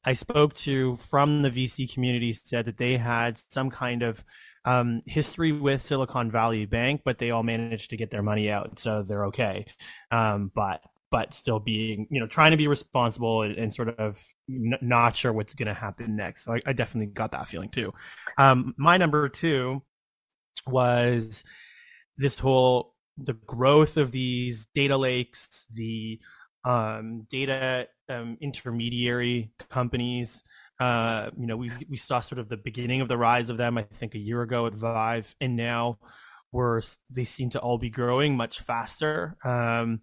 I 0.04 0.14
spoke 0.14 0.54
to 0.54 0.96
from 0.96 1.42
the 1.42 1.50
VC 1.50 1.92
community 1.92 2.32
said 2.32 2.64
that 2.64 2.78
they 2.78 2.96
had 2.96 3.36
some 3.36 3.68
kind 3.68 4.02
of 4.02 4.24
um, 4.64 5.00
history 5.06 5.52
with 5.52 5.82
Silicon 5.82 6.30
Valley 6.30 6.66
Bank, 6.66 7.02
but 7.04 7.18
they 7.18 7.30
all 7.30 7.42
managed 7.42 7.90
to 7.90 7.96
get 7.96 8.10
their 8.10 8.22
money 8.22 8.50
out, 8.50 8.78
so 8.78 9.02
they're 9.02 9.26
okay. 9.26 9.66
Um, 10.10 10.50
but 10.54 10.82
but 11.10 11.32
still 11.32 11.58
being 11.58 12.06
you 12.10 12.20
know 12.20 12.26
trying 12.26 12.50
to 12.50 12.56
be 12.56 12.66
responsible 12.66 13.42
and, 13.42 13.56
and 13.56 13.74
sort 13.74 13.88
of 13.98 14.22
n- 14.48 14.78
not 14.82 15.16
sure 15.16 15.32
what's 15.32 15.54
going 15.54 15.68
to 15.68 15.74
happen 15.74 16.16
next. 16.16 16.44
So 16.44 16.54
I, 16.54 16.60
I, 16.66 16.72
definitely 16.72 17.12
got 17.12 17.32
that 17.32 17.48
feeling 17.48 17.70
too. 17.70 17.94
Um, 18.36 18.74
my 18.76 18.98
number 18.98 19.28
two 19.28 19.82
was 20.66 21.44
this 22.18 22.38
whole 22.38 22.94
the 23.16 23.32
growth 23.32 23.96
of 23.96 24.12
these 24.12 24.66
data 24.74 24.96
lakes, 24.96 25.66
the 25.72 26.20
um, 26.64 27.26
data 27.30 27.88
um, 28.08 28.36
intermediary 28.40 29.50
companies. 29.70 30.44
Uh, 30.80 31.30
you 31.36 31.46
know, 31.46 31.56
we 31.56 31.72
we 31.88 31.96
saw 31.96 32.20
sort 32.20 32.38
of 32.38 32.48
the 32.48 32.56
beginning 32.56 33.00
of 33.00 33.08
the 33.08 33.16
rise 33.16 33.50
of 33.50 33.56
them. 33.56 33.76
I 33.78 33.82
think 33.82 34.14
a 34.14 34.18
year 34.18 34.42
ago 34.42 34.66
at 34.66 34.74
Vive, 34.74 35.34
and 35.40 35.56
now 35.56 35.98
we're 36.52 36.82
they 37.10 37.24
seem 37.24 37.50
to 37.50 37.60
all 37.60 37.78
be 37.78 37.90
growing 37.90 38.36
much 38.36 38.60
faster. 38.60 39.36
Um, 39.44 40.00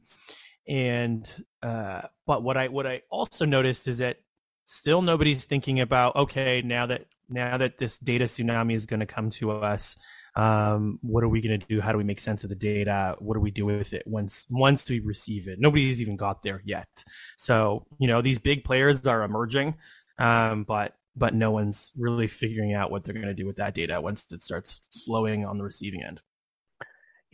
and 0.68 1.30
uh, 1.62 2.02
but 2.26 2.44
what 2.44 2.58
I 2.58 2.68
what 2.68 2.88
I 2.88 3.02
also 3.10 3.46
noticed 3.46 3.88
is 3.88 4.00
that 4.00 4.18
still 4.66 5.02
nobody's 5.02 5.46
thinking 5.46 5.80
about 5.80 6.16
okay 6.16 6.62
now 6.64 6.86
that 6.88 7.06
now 7.30 7.58
that 7.58 7.78
this 7.78 7.98
data 8.00 8.26
tsunami 8.26 8.74
is 8.74 8.86
going 8.86 9.00
to 9.00 9.06
come 9.06 9.30
to 9.30 9.52
us 9.52 9.96
um, 10.36 11.00
what 11.02 11.24
are 11.24 11.28
we 11.28 11.40
going 11.40 11.60
to 11.60 11.66
do 11.68 11.80
how 11.80 11.92
do 11.92 11.98
we 11.98 12.04
make 12.04 12.20
sense 12.20 12.44
of 12.44 12.50
the 12.50 12.56
data 12.56 13.16
what 13.20 13.36
do 13.36 13.40
we 13.40 13.52
do 13.52 13.66
with 13.66 13.94
it 13.94 14.04
once 14.08 14.48
once 14.50 14.90
we 14.90 15.00
receive 15.00 15.48
it 15.48 15.60
nobody's 15.60 16.02
even 16.02 16.16
got 16.16 16.42
there 16.42 16.62
yet 16.66 17.04
so 17.38 17.86
you 18.00 18.08
know 18.08 18.22
these 18.22 18.40
big 18.40 18.64
players 18.64 19.06
are 19.06 19.24
emerging 19.24 19.76
um, 20.18 20.64
but 20.64 20.94
but 21.16 21.34
no 21.34 21.52
one's 21.52 21.94
really 21.98 22.28
figuring 22.28 22.74
out 22.74 22.92
what 22.92 23.04
they're 23.04 23.14
going 23.14 23.26
to 23.26 23.34
do 23.34 23.46
with 23.46 23.56
that 23.56 23.74
data 23.74 24.02
once 24.02 24.26
it 24.32 24.42
starts 24.42 24.82
flowing 25.06 25.46
on 25.46 25.58
the 25.58 25.64
receiving 25.64 26.04
end 26.04 26.22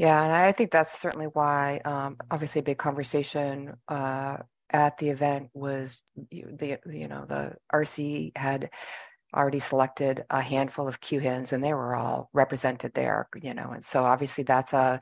yeah, 0.01 0.23
and 0.23 0.31
I 0.33 0.51
think 0.51 0.71
that's 0.71 0.99
certainly 0.99 1.27
why, 1.27 1.79
um, 1.85 2.17
obviously, 2.31 2.59
a 2.59 2.63
big 2.63 2.79
conversation 2.79 3.75
uh, 3.87 4.37
at 4.71 4.97
the 4.97 5.09
event 5.09 5.49
was 5.53 6.01
the 6.31 6.79
you 6.87 7.07
know 7.07 7.25
the 7.27 7.55
RC 7.71 8.35
had 8.35 8.71
already 9.35 9.59
selected 9.59 10.25
a 10.31 10.41
handful 10.41 10.87
of 10.87 11.01
QHINs, 11.01 11.53
and 11.53 11.63
they 11.63 11.75
were 11.75 11.95
all 11.95 12.31
represented 12.33 12.95
there. 12.95 13.27
You 13.35 13.53
know, 13.53 13.71
and 13.73 13.85
so 13.85 14.03
obviously 14.03 14.43
that's 14.43 14.73
a 14.73 15.01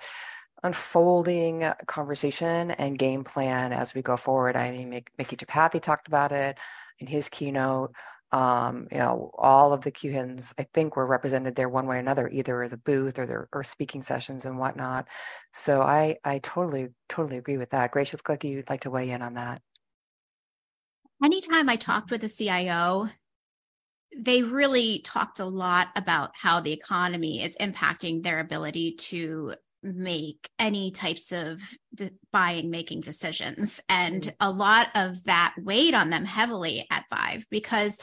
unfolding 0.63 1.63
conversation 1.87 2.71
and 2.71 2.99
game 2.99 3.23
plan 3.23 3.71
as 3.71 3.93
we 3.95 4.01
go 4.01 4.17
forward. 4.17 4.57
I 4.57 4.71
mean, 4.71 4.89
Micky 5.17 5.37
Tripathi 5.37 5.81
talked 5.81 6.09
about 6.09 6.33
it 6.33 6.57
in 6.99 7.07
his 7.07 7.29
keynote 7.29 7.93
um, 8.31 8.87
you 8.91 8.99
know, 8.99 9.31
all 9.37 9.73
of 9.73 9.81
the 9.81 9.91
QHINs, 9.91 10.53
I 10.59 10.67
think, 10.73 10.95
were 10.95 11.05
represented 11.05 11.55
there 11.55 11.69
one 11.69 11.87
way 11.87 11.95
or 11.95 11.99
another, 11.99 12.29
either 12.29 12.67
the 12.67 12.77
booth 12.77 13.17
or 13.17 13.25
their 13.25 13.49
or 13.53 13.63
speaking 13.63 14.03
sessions 14.03 14.45
and 14.45 14.59
whatnot. 14.59 15.07
So 15.53 15.81
I 15.81 16.17
I 16.23 16.39
totally 16.39 16.89
totally 17.07 17.37
agree 17.37 17.57
with 17.57 17.71
that. 17.71 17.91
Grace, 17.91 18.13
like 18.27 18.43
you'd 18.43 18.69
like 18.69 18.81
to 18.81 18.91
weigh 18.91 19.09
in 19.09 19.21
on 19.23 19.33
that. 19.35 19.61
Anytime 21.23 21.69
I 21.69 21.75
talked 21.75 22.11
with 22.11 22.23
a 22.23 22.29
CIO, 22.29 23.09
they 24.15 24.43
really 24.43 24.99
talked 24.99 25.39
a 25.39 25.45
lot 25.45 25.87
about 25.95 26.31
how 26.35 26.59
the 26.59 26.71
economy 26.71 27.43
is 27.43 27.57
impacting 27.59 28.21
their 28.21 28.39
ability 28.39 28.93
to 28.93 29.55
make 29.81 30.49
any 30.59 30.91
types 30.91 31.31
of 31.31 31.61
de- 31.93 32.11
buying 32.31 32.69
making 32.69 33.01
decisions. 33.01 33.81
And 33.89 34.23
mm-hmm. 34.23 34.35
a 34.39 34.51
lot 34.51 34.89
of 34.95 35.23
that 35.25 35.55
weighed 35.57 35.93
on 35.93 36.09
them 36.09 36.25
heavily 36.25 36.85
at 36.91 37.05
Vive 37.09 37.47
because 37.49 37.99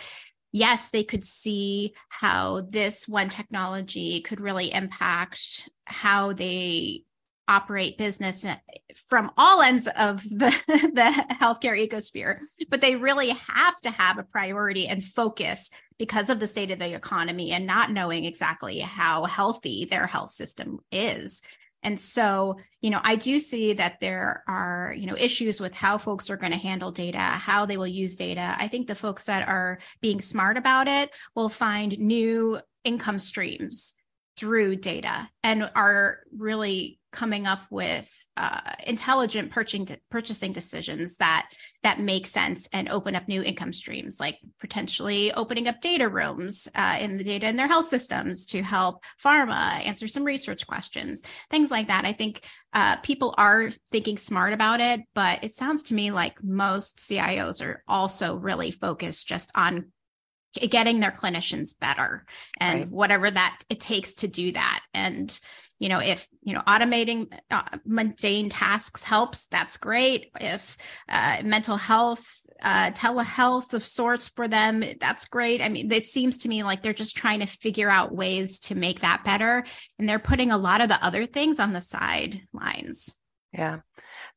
yes 0.52 0.90
they 0.90 1.04
could 1.04 1.24
see 1.24 1.92
how 2.08 2.62
this 2.70 3.06
one 3.06 3.28
technology 3.28 4.20
could 4.22 4.40
really 4.40 4.72
impact 4.72 5.68
how 5.84 6.32
they 6.32 7.02
operate 7.48 7.98
business 7.98 8.44
eh, 8.44 8.56
from 9.06 9.30
all 9.36 9.62
ends 9.62 9.86
of 9.96 10.22
the, 10.24 10.50
the 10.66 11.24
healthcare 11.40 11.78
ecosphere. 11.88 12.38
But 12.68 12.80
they 12.80 12.96
really 12.96 13.30
have 13.30 13.80
to 13.82 13.90
have 13.90 14.18
a 14.18 14.24
priority 14.24 14.88
and 14.88 15.02
focus 15.02 15.70
because 15.98 16.28
of 16.28 16.40
the 16.40 16.46
state 16.46 16.70
of 16.70 16.78
the 16.78 16.94
economy 16.94 17.52
and 17.52 17.66
not 17.66 17.92
knowing 17.92 18.24
exactly 18.24 18.80
how 18.80 19.24
healthy 19.24 19.86
their 19.86 20.06
health 20.06 20.30
system 20.30 20.78
is 20.90 21.42
and 21.82 21.98
so, 21.98 22.58
you 22.80 22.90
know, 22.90 23.00
I 23.04 23.16
do 23.16 23.38
see 23.38 23.72
that 23.74 24.00
there 24.00 24.42
are, 24.48 24.94
you 24.96 25.06
know, 25.06 25.16
issues 25.16 25.60
with 25.60 25.72
how 25.72 25.98
folks 25.98 26.30
are 26.30 26.36
going 26.36 26.52
to 26.52 26.58
handle 26.58 26.90
data, 26.90 27.18
how 27.18 27.64
they 27.66 27.76
will 27.76 27.86
use 27.86 28.16
data. 28.16 28.56
I 28.58 28.68
think 28.68 28.86
the 28.86 28.94
folks 28.94 29.26
that 29.26 29.48
are 29.48 29.78
being 30.00 30.20
smart 30.20 30.56
about 30.56 30.88
it 30.88 31.14
will 31.34 31.48
find 31.48 31.98
new 31.98 32.58
income 32.84 33.18
streams 33.18 33.94
through 34.36 34.76
data 34.76 35.28
and 35.42 35.70
are 35.74 36.18
really 36.36 36.98
coming 37.16 37.46
up 37.46 37.62
with 37.70 38.12
uh, 38.36 38.60
intelligent 38.86 39.50
purchasing 39.50 39.88
purchasing 40.10 40.52
decisions 40.52 41.16
that 41.16 41.50
that 41.82 41.98
make 41.98 42.26
sense 42.26 42.68
and 42.74 42.90
open 42.90 43.16
up 43.16 43.26
new 43.26 43.42
income 43.42 43.72
streams, 43.72 44.20
like 44.20 44.38
potentially 44.60 45.32
opening 45.32 45.66
up 45.66 45.80
data 45.80 46.08
rooms 46.08 46.68
uh, 46.74 46.98
in 47.00 47.16
the 47.16 47.24
data 47.24 47.48
in 47.48 47.56
their 47.56 47.68
health 47.68 47.86
systems 47.86 48.44
to 48.44 48.62
help 48.62 49.02
pharma 49.22 49.82
answer 49.86 50.06
some 50.06 50.24
research 50.24 50.66
questions, 50.66 51.22
things 51.48 51.70
like 51.70 51.88
that. 51.88 52.04
I 52.04 52.12
think 52.12 52.44
uh, 52.74 52.96
people 52.96 53.34
are 53.38 53.70
thinking 53.90 54.18
smart 54.18 54.52
about 54.52 54.80
it, 54.80 55.00
but 55.14 55.42
it 55.42 55.54
sounds 55.54 55.84
to 55.84 55.94
me 55.94 56.10
like 56.10 56.42
most 56.44 56.98
CIOs 56.98 57.64
are 57.64 57.82
also 57.88 58.36
really 58.36 58.70
focused 58.70 59.26
just 59.26 59.50
on 59.54 59.86
getting 60.58 61.00
their 61.00 61.10
clinicians 61.10 61.78
better 61.78 62.24
and 62.60 62.80
right. 62.80 62.90
whatever 62.90 63.30
that 63.30 63.60
it 63.68 63.80
takes 63.80 64.14
to 64.14 64.28
do 64.28 64.52
that. 64.52 64.80
And 64.94 65.38
you 65.78 65.90
know 65.90 65.98
if 65.98 66.26
you 66.42 66.54
know 66.54 66.62
automating 66.66 67.30
uh, 67.50 67.62
mundane 67.84 68.48
tasks 68.48 69.02
helps 69.02 69.46
that's 69.46 69.76
great. 69.76 70.30
If 70.40 70.76
uh, 71.08 71.42
mental 71.44 71.76
health 71.76 72.24
uh, 72.62 72.90
telehealth 72.92 73.74
of 73.74 73.84
sorts 73.84 74.28
for 74.28 74.48
them 74.48 74.82
that's 74.98 75.26
great. 75.26 75.62
I 75.62 75.68
mean 75.68 75.92
it 75.92 76.06
seems 76.06 76.38
to 76.38 76.48
me 76.48 76.62
like 76.62 76.82
they're 76.82 76.92
just 76.92 77.16
trying 77.16 77.40
to 77.40 77.46
figure 77.46 77.90
out 77.90 78.14
ways 78.14 78.58
to 78.60 78.74
make 78.74 79.00
that 79.00 79.24
better 79.24 79.64
and 79.98 80.08
they're 80.08 80.18
putting 80.18 80.50
a 80.50 80.58
lot 80.58 80.80
of 80.80 80.88
the 80.88 81.04
other 81.04 81.26
things 81.26 81.60
on 81.60 81.72
the 81.72 81.80
sidelines. 81.80 83.18
Yeah. 83.52 83.80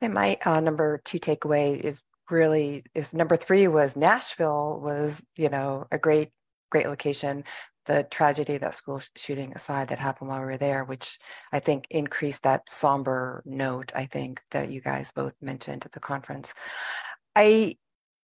Then 0.02 0.14
my 0.14 0.38
uh, 0.46 0.60
number 0.60 1.02
two 1.04 1.20
takeaway 1.20 1.80
is 1.80 2.02
really 2.32 2.84
if 2.94 3.14
number 3.14 3.36
three 3.36 3.68
was 3.68 3.96
nashville 3.96 4.80
was 4.82 5.24
you 5.36 5.50
know 5.50 5.88
a 5.92 5.98
great 5.98 6.30
great 6.70 6.88
location. 6.88 7.44
The 7.86 8.06
tragedy 8.12 8.58
that 8.60 8.76
school 8.76 9.02
shooting 9.16 9.54
aside 9.56 9.88
that 9.88 9.98
happened 9.98 10.30
while 10.30 10.42
we 10.42 10.46
were 10.46 10.58
there 10.58 10.84
which 10.84 11.18
i 11.52 11.60
think 11.60 11.88
increased 11.90 12.44
that 12.44 12.62
somber 12.70 13.42
note 13.46 13.92
i 13.96 14.06
think 14.06 14.42
that 14.52 14.70
you 14.70 14.80
guys 14.80 15.12
both 15.12 15.34
mentioned 15.42 15.86
at 15.86 15.92
the 15.94 16.00
conference. 16.00 16.54
I 17.36 17.78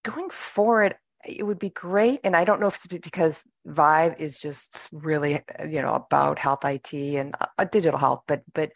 going 0.04 0.30
forward 0.30 0.96
it 1.26 1.44
would 1.44 1.58
be 1.58 1.72
great 1.72 2.20
and 2.24 2.36
i 2.36 2.44
don't 2.44 2.62
know 2.62 2.68
if 2.68 2.76
it's 2.76 2.86
because 3.00 3.44
vive 3.66 4.20
is 4.20 4.38
just 4.38 4.88
really 4.92 5.42
you 5.68 5.82
know 5.82 5.96
about 5.96 6.38
health 6.38 6.64
it 6.64 6.94
and 6.94 7.36
uh, 7.58 7.64
digital 7.66 7.98
health 7.98 8.22
but 8.28 8.44
but 8.54 8.72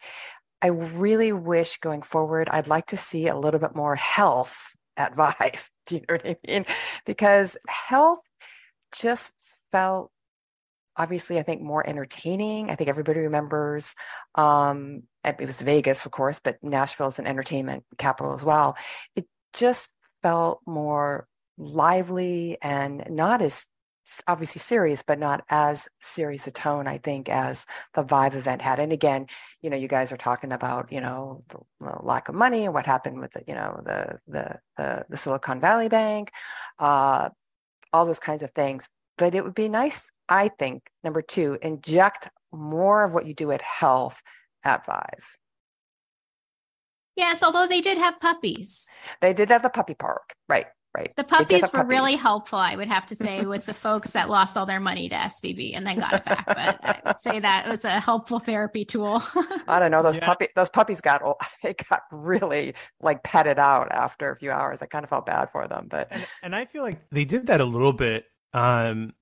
i 0.60 0.66
really 0.66 1.32
wish 1.32 1.78
going 1.78 2.02
forward 2.02 2.48
i'd 2.50 2.66
like 2.66 2.86
to 2.86 2.96
see 2.96 3.28
a 3.28 3.38
little 3.38 3.60
bit 3.60 3.76
more 3.76 3.94
HLTH 3.94 4.74
at 4.96 5.14
Vive. 5.14 5.70
Do 5.86 5.96
you 5.96 6.02
know 6.08 6.14
what 6.14 6.26
I 6.26 6.36
mean? 6.46 6.66
Because 7.06 7.56
HLTH 7.68 8.18
just 8.94 9.30
felt 9.72 10.10
obviously 10.96 11.38
i 11.38 11.42
think 11.42 11.62
more 11.62 11.86
entertaining 11.86 12.68
i 12.70 12.74
think 12.74 12.90
everybody 12.90 13.20
remembers 13.20 13.94
um 14.34 15.04
it 15.24 15.38
was 15.38 15.60
vegas 15.60 16.04
of 16.04 16.10
course 16.10 16.40
but 16.42 16.58
nashville 16.62 17.06
is 17.06 17.18
an 17.20 17.26
entertainment 17.26 17.84
capital 17.96 18.34
as 18.34 18.42
well 18.42 18.76
it 19.14 19.24
just 19.54 19.88
felt 20.22 20.60
more 20.66 21.26
lively 21.56 22.58
and 22.60 23.04
not 23.08 23.40
as 23.40 23.66
obviously 24.26 24.60
serious, 24.60 25.02
but 25.02 25.18
not 25.18 25.44
as 25.48 25.88
serious 26.00 26.46
a 26.46 26.50
tone, 26.50 26.86
I 26.86 26.98
think, 26.98 27.28
as 27.28 27.66
the 27.94 28.02
Vive 28.02 28.34
event 28.34 28.62
had. 28.62 28.78
And 28.78 28.92
again, 28.92 29.26
you 29.60 29.70
know, 29.70 29.76
you 29.76 29.88
guys 29.88 30.10
are 30.12 30.16
talking 30.16 30.52
about, 30.52 30.92
you 30.92 31.00
know, 31.00 31.44
the, 31.48 31.58
the 31.80 31.96
lack 32.02 32.28
of 32.28 32.34
money 32.34 32.64
and 32.64 32.74
what 32.74 32.86
happened 32.86 33.20
with 33.20 33.32
the, 33.32 33.42
you 33.46 33.54
know, 33.54 33.80
the 33.84 34.18
the 34.26 34.60
the, 34.76 35.04
the 35.08 35.16
Silicon 35.16 35.60
Valley 35.60 35.88
Bank, 35.88 36.32
uh, 36.78 37.28
all 37.92 38.06
those 38.06 38.20
kinds 38.20 38.42
of 38.42 38.50
things. 38.52 38.88
But 39.16 39.34
it 39.34 39.44
would 39.44 39.54
be 39.54 39.68
nice, 39.68 40.10
I 40.28 40.48
think, 40.48 40.82
number 41.04 41.22
two, 41.22 41.58
inject 41.60 42.28
more 42.52 43.04
of 43.04 43.12
what 43.12 43.26
you 43.26 43.34
do 43.34 43.52
at 43.52 43.62
HLTH 43.62 44.16
at 44.64 44.86
Vive. 44.86 45.36
Yes, 47.16 47.42
although 47.42 47.66
they 47.66 47.80
did 47.80 47.98
have 47.98 48.20
puppies. 48.20 48.88
They 49.20 49.34
did 49.34 49.50
have 49.50 49.62
the 49.62 49.68
puppy 49.68 49.94
park, 49.94 50.34
right? 50.48 50.66
Right. 50.92 51.14
The 51.16 51.22
puppies 51.22 51.72
were 51.72 51.84
really 51.84 52.16
helpful, 52.16 52.58
I 52.58 52.74
would 52.74 52.88
have 52.88 53.06
to 53.06 53.14
say, 53.14 53.46
with 53.46 53.64
the 53.64 53.74
folks 53.74 54.12
that 54.12 54.28
lost 54.28 54.56
all 54.56 54.66
their 54.66 54.80
money 54.80 55.08
to 55.08 55.14
SVB 55.14 55.76
and 55.76 55.86
then 55.86 55.98
got 55.98 56.14
it 56.14 56.24
back. 56.24 56.46
But 56.46 56.84
I 56.84 57.00
would 57.06 57.18
say 57.18 57.38
that 57.38 57.68
was 57.68 57.84
a 57.84 58.00
helpful 58.00 58.40
therapy 58.40 58.84
tool. 58.84 59.22
I 59.68 59.78
don't 59.78 59.92
know. 59.92 60.02
Those 60.02 60.16
yeah. 60.16 60.26
puppy 60.26 60.48
those 60.56 60.68
puppies 60.68 61.00
got 61.00 61.22
they 61.62 61.74
got 61.74 62.02
really 62.10 62.74
like 63.00 63.22
petted 63.22 63.58
out 63.60 63.92
after 63.92 64.32
a 64.32 64.36
few 64.36 64.50
hours. 64.50 64.80
I 64.82 64.86
kind 64.86 65.04
of 65.04 65.10
felt 65.10 65.26
bad 65.26 65.50
for 65.52 65.68
them. 65.68 65.86
But 65.88 66.08
and, 66.10 66.26
and 66.42 66.56
I 66.56 66.64
feel 66.64 66.82
like 66.82 67.08
they 67.10 67.24
did 67.24 67.46
that 67.46 67.60
a 67.60 67.64
little 67.64 67.92
bit. 67.92 68.24
Um 68.52 69.14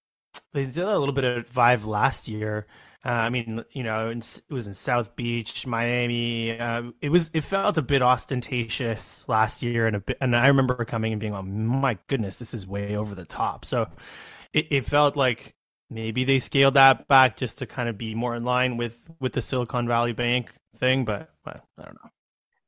they 0.55 0.65
did 0.65 0.79
a 0.79 0.99
little 0.99 1.15
bit 1.15 1.25
of 1.25 1.49
Vive 1.49 1.85
last 1.85 2.29
year 2.29 2.67
uh, 3.05 3.11
I 3.11 3.29
mean, 3.31 3.65
you 3.73 3.85
know, 3.85 4.11
it 4.11 4.43
was 4.51 4.67
in 4.67 4.75
South 4.75 5.15
Beach, 5.15 5.67
Miami. 5.67 6.59
Uh, 6.59 6.91
it 7.01 7.11
was 7.11 7.31
it 7.33 7.43
felt 7.43 7.79
a 7.79 7.83
bit 7.83 8.03
ostentatious 8.03 9.25
last 9.29 9.63
year, 9.63 9.87
and 9.87 9.97
a 9.97 10.01
bit, 10.01 10.19
and 10.21 10.35
I 10.35 10.49
remember 10.49 10.85
coming 10.85 11.13
and 11.13 11.21
being 11.21 11.33
like, 11.33 11.45
"My 11.45 11.99
goodness, 12.09 12.41
this 12.41 12.53
is 12.55 12.67
way 12.67 12.97
over 12.97 13.15
the 13.15 13.25
top." 13.25 13.65
So 13.65 13.87
it, 14.53 14.67
it 14.71 14.85
felt 14.85 15.17
like 15.17 15.55
maybe 15.91 16.25
they 16.25 16.41
scaled 16.41 16.75
that 16.75 17.07
back 17.09 17.37
just 17.37 17.59
to 17.59 17.67
kind 17.67 17.89
of 17.89 17.97
be 17.97 18.15
more 18.15 18.35
in 18.35 18.45
line 18.45 18.77
with 18.77 19.09
with 19.21 19.33
the 19.33 19.43
Silicon 19.43 19.87
Valley 19.87 20.13
Bank 20.13 20.53
thing, 20.77 21.05
but, 21.05 21.31
but 21.45 21.65
I 21.79 21.85
don't 21.85 21.95
know. 22.03 22.11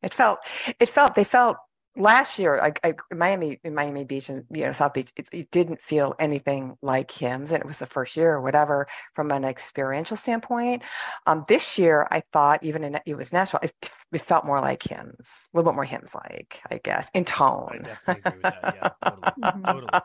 It 0.02 0.14
felt 0.14 0.38
it 0.78 0.88
felt 0.88 1.14
they 1.14 1.24
felt 1.24 1.56
last 1.96 2.38
year, 2.38 2.61
I, 2.61 2.72
I, 2.85 2.94
Miami, 3.14 3.59
in 3.64 3.74
Miami 3.74 4.05
Beach 4.05 4.29
and 4.29 4.44
you 4.50 4.64
know 4.64 4.72
South 4.72 4.94
Beach, 4.94 5.12
it, 5.16 5.29
it, 5.33 5.50
didn't 5.50 5.81
feel 5.81 6.14
anything 6.18 6.76
like 6.83 7.11
HIMSS, 7.11 7.53
and 7.53 7.61
it 7.61 7.66
was 7.66 7.79
the 7.79 7.87
first 7.87 8.16
year 8.16 8.35
or 8.35 8.40
whatever 8.40 8.87
from 9.14 9.31
an 9.31 9.44
experiential 9.44 10.16
standpoint. 10.16 10.83
Um, 11.26 11.44
this 11.48 11.79
year, 11.79 12.07
I 12.11 12.22
thought 12.33 12.62
even 12.62 12.85
in 12.85 13.00
it 13.07 13.16
was 13.16 13.33
Nashville, 13.33 13.61
it, 13.62 13.72
it 14.12 14.20
felt 14.20 14.44
more 14.44 14.61
like 14.61 14.83
HIMSS, 14.83 15.48
a 15.53 15.57
little 15.57 15.72
bit 15.72 15.76
more 15.76 15.87
HIMSS 15.87 16.14
like, 16.14 16.61
I 16.70 16.81
guess, 16.83 17.09
in 17.14 17.24
tone. 17.24 17.81
I 17.85 17.88
definitely 17.88 18.22
agree 18.24 18.40
with 18.42 18.55
that. 18.62 18.74
Yeah, 18.76 19.11
totally. 19.11 19.62
totally. 19.64 20.00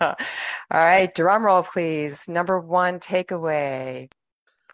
All 0.70 0.80
right, 0.80 1.14
drum 1.14 1.44
roll, 1.44 1.62
please. 1.62 2.28
Number 2.28 2.58
one 2.58 2.98
takeaway. 2.98 4.10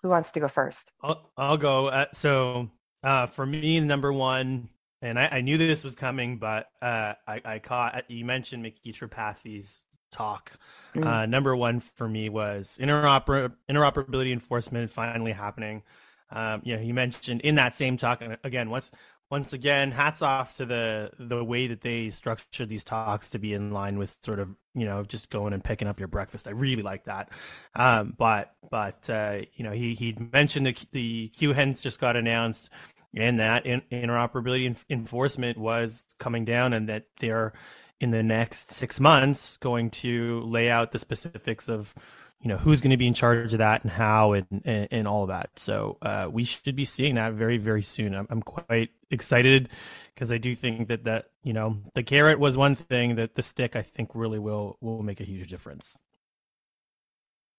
Who 0.03 0.09
wants 0.11 0.31
to 0.33 0.41
go 0.41 0.49
first? 0.49 0.93
I'll, 1.03 1.31
I'll 1.37 1.57
go. 1.57 1.89
Uh, 1.89 2.07
so 2.15 2.71
uh, 3.03 3.27
for 3.27 3.45
me, 3.45 3.81
number 3.81 4.13
one 4.13 4.69
and 5.03 5.19
I, 5.19 5.29
I, 5.33 5.41
knew 5.41 5.59
this 5.59 5.85
was 5.85 5.95
coming, 5.95 6.39
but 6.39 6.67
uh, 6.83 7.15
I, 7.27 7.41
I, 7.45 7.59
caught 7.59 8.11
you 8.11 8.25
mentioned 8.25 8.63
Micky 8.63 8.93
Tripathi's 8.93 9.81
talk. 10.11 10.53
Mm. 10.95 11.07
Uh, 11.07 11.27
number 11.27 11.55
one 11.55 11.81
for 11.81 12.09
me 12.09 12.29
was 12.29 12.79
interoper- 12.81 13.53
interoperability 13.71 14.33
enforcement 14.33 14.91
finally 14.91 15.33
happening. 15.33 15.83
Um, 16.31 16.63
you 16.65 16.77
know, 16.77 16.83
he 16.83 16.93
mentioned 16.93 17.41
in 17.43 17.55
that 17.55 17.75
same 17.75 17.97
talk, 17.97 18.21
and 18.21 18.37
again, 18.45 18.71
once 18.71 18.91
once 19.31 19.53
again, 19.53 19.91
hats 19.91 20.23
off 20.23 20.57
to 20.57 20.67
the 20.67 21.11
the 21.19 21.45
way 21.45 21.67
that 21.69 21.83
they 21.83 22.11
structured 22.11 22.69
these 22.69 22.85
talks 22.85 23.31
to 23.31 23.39
be 23.39 23.53
in 23.53 23.71
line 23.71 23.99
with 23.99 24.17
sort 24.23 24.39
of 24.39 24.55
you 24.75 24.85
know 24.85 25.05
just 25.05 25.31
going 25.31 25.53
and 25.53 25.63
picking 25.63 25.89
up 25.89 25.99
your 25.99 26.09
breakfast. 26.09 26.49
I 26.49 26.53
really 26.53 26.83
like 26.83 27.05
that. 27.05 27.31
Um, 27.75 28.15
but 28.17 28.55
but 28.71 29.09
uh, 29.11 29.41
you 29.55 29.65
know, 29.65 29.73
he 29.73 29.95
he 29.95 30.17
mentioned 30.33 30.67
the 30.67 30.77
the 30.93 31.33
QHINs 31.39 31.81
just 31.81 32.01
got 32.01 32.17
announced 32.17 32.71
and 33.16 33.38
that 33.38 33.66
in, 33.66 33.83
interoperability 33.90 34.77
enforcement 34.90 35.59
was 35.59 36.05
coming 36.18 36.44
down 36.44 36.73
and 36.73 36.88
that 36.88 37.05
they're 37.21 37.53
in 38.01 38.11
the 38.11 38.23
next 38.23 38.71
six 38.71 39.01
months 39.01 39.57
going 39.57 39.90
to 39.90 40.40
lay 40.42 40.71
out 40.71 40.92
the 40.92 40.99
specifics 40.99 41.68
of 41.68 41.94
you 42.40 42.49
know 42.49 42.57
who's 42.57 42.81
going 42.81 42.92
to 42.92 42.97
be 42.97 43.07
in 43.07 43.14
charge 43.14 43.53
of 43.53 43.59
that 43.59 43.83
and 43.83 43.90
how 43.90 44.33
and 44.33 44.47
and, 44.64 44.88
and 44.90 45.09
all 45.09 45.23
of 45.23 45.29
that. 45.29 45.51
So 45.57 45.99
uh, 46.03 46.29
we 46.31 46.44
should 46.44 46.77
be 46.77 46.85
seeing 46.85 47.16
that 47.16 47.33
very 47.33 47.59
very 47.59 47.83
soon. 47.83 48.14
I'm, 48.14 48.27
I'm 48.31 48.42
quite 48.42 48.90
excited 49.11 49.71
because 50.14 50.31
i 50.31 50.37
do 50.37 50.55
think 50.55 50.88
that 50.88 51.05
that 51.05 51.31
you 51.42 51.55
know 51.55 51.79
the 51.94 52.03
carrot 52.03 52.38
was 52.38 52.59
one 52.59 52.75
thing 52.75 53.14
that 53.14 53.37
the 53.37 53.42
stick 53.42 53.75
i 53.75 53.81
think 53.81 54.11
really 54.14 54.38
will 54.38 54.77
will 54.81 55.03
make 55.03 55.21
a 55.21 55.25
huge 55.25 55.49
difference. 55.49 55.97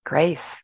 Grace 0.05 0.63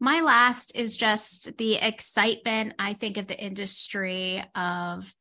my 0.00 0.20
last 0.20 0.76
is 0.76 0.96
just 0.96 1.56
the 1.58 1.76
excitement, 1.76 2.74
I 2.78 2.92
think, 2.92 3.16
of 3.16 3.26
the 3.26 3.38
industry 3.38 4.42
of 4.54 5.12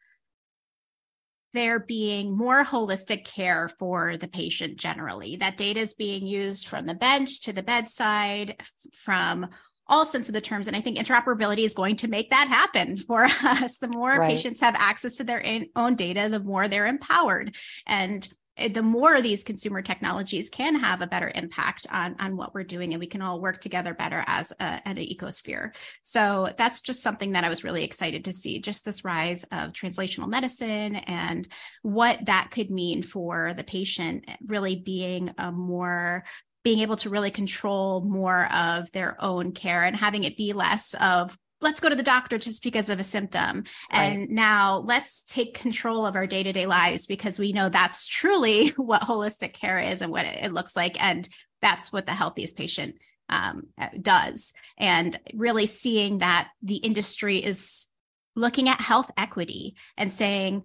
there 1.53 1.79
being 1.79 2.35
more 2.35 2.63
holistic 2.63 3.25
care 3.25 3.67
for 3.79 4.17
the 4.17 4.27
patient 4.27 4.77
generally. 4.77 5.37
That 5.37 5.57
data 5.57 5.79
is 5.79 5.93
being 5.93 6.27
used 6.27 6.67
from 6.67 6.85
the 6.85 6.93
bench 6.93 7.41
to 7.43 7.53
the 7.53 7.63
bedside, 7.63 8.61
from 8.93 9.47
all 9.87 10.05
sense 10.05 10.27
of 10.27 10.33
the 10.33 10.41
terms. 10.41 10.67
And 10.67 10.75
I 10.75 10.81
think 10.81 10.97
interoperability 10.97 11.63
is 11.63 11.73
going 11.73 11.95
to 11.97 12.07
make 12.07 12.29
that 12.29 12.47
happen 12.47 12.97
for 13.07 13.23
us. 13.23 13.77
The 13.77 13.87
more 13.87 14.17
right. 14.17 14.29
patients 14.29 14.59
have 14.61 14.75
access 14.77 15.15
to 15.17 15.23
their 15.23 15.43
own 15.75 15.95
data, 15.95 16.27
the 16.29 16.39
more 16.39 16.67
they're 16.67 16.87
empowered. 16.87 17.55
And 17.85 18.27
Eh, 18.57 18.67
the 18.69 18.81
more 18.81 19.21
these 19.21 19.43
consumer 19.43 19.81
technologies 19.81 20.49
can 20.49 20.75
have 20.75 21.01
a 21.01 21.07
better 21.07 21.31
impact 21.35 21.87
on, 21.91 22.15
on 22.19 22.35
what 22.35 22.53
we're 22.53 22.63
doing 22.63 22.93
and 22.93 22.99
we 22.99 23.07
can 23.07 23.21
all 23.21 23.41
work 23.41 23.61
together 23.61 23.93
better 23.93 24.23
as 24.27 24.51
a, 24.59 24.81
an 24.87 24.97
ecosphere. 24.97 25.75
So 26.01 26.53
that's 26.57 26.81
just 26.81 27.01
something 27.01 27.31
that 27.33 27.43
i 27.43 27.49
was 27.49 27.63
really 27.63 27.83
excited 27.83 28.25
to 28.25 28.33
see 28.33 28.59
just 28.59 28.83
this 28.85 29.03
rise 29.03 29.43
of 29.51 29.71
translational 29.71 30.27
medicine 30.27 30.95
and 30.95 31.47
what 31.81 32.25
that 32.25 32.49
could 32.51 32.69
mean 32.69 33.03
for 33.03 33.53
the 33.55 33.63
patient 33.63 34.25
really 34.45 34.75
being 34.75 35.33
a 35.37 35.51
more 35.51 36.23
being 36.63 36.79
able 36.79 36.97
to 36.97 37.09
really 37.09 37.31
control 37.31 38.01
more 38.01 38.51
of 38.53 38.91
their 38.91 39.15
own 39.23 39.51
care 39.51 39.83
and 39.83 39.95
having 39.95 40.23
it 40.25 40.35
be 40.35 40.53
less 40.53 40.93
of 40.99 41.37
let's 41.61 41.79
go 41.79 41.89
to 41.89 41.95
the 41.95 42.03
doctor 42.03 42.37
just 42.37 42.63
because 42.63 42.89
of 42.89 42.99
a 42.99 43.03
symptom. 43.03 43.63
And 43.89 44.19
right. 44.19 44.29
now 44.29 44.77
let's 44.77 45.23
take 45.23 45.55
control 45.55 46.05
of 46.05 46.15
our 46.15 46.27
day-to-day 46.27 46.67
lives 46.67 47.05
because 47.05 47.39
we 47.39 47.53
know 47.53 47.69
that's 47.69 48.07
truly 48.07 48.69
what 48.77 49.01
holistic 49.01 49.53
care 49.53 49.79
is 49.79 50.01
and 50.01 50.11
what 50.11 50.25
it, 50.25 50.53
looks 50.53 50.75
like. 50.75 51.01
And 51.03 51.27
that's 51.61 51.91
what 51.91 52.05
the 52.05 52.13
healthiest 52.13 52.55
patient 52.55 52.95
um, 53.29 53.63
does. 54.01 54.53
And 54.77 55.19
really 55.33 55.65
seeing 55.65 56.19
that 56.19 56.49
the 56.61 56.77
industry 56.77 57.43
is 57.43 57.87
looking 58.35 58.69
at 58.69 58.79
health 58.79 59.09
equity 59.17 59.75
and 59.97 60.11
saying 60.11 60.63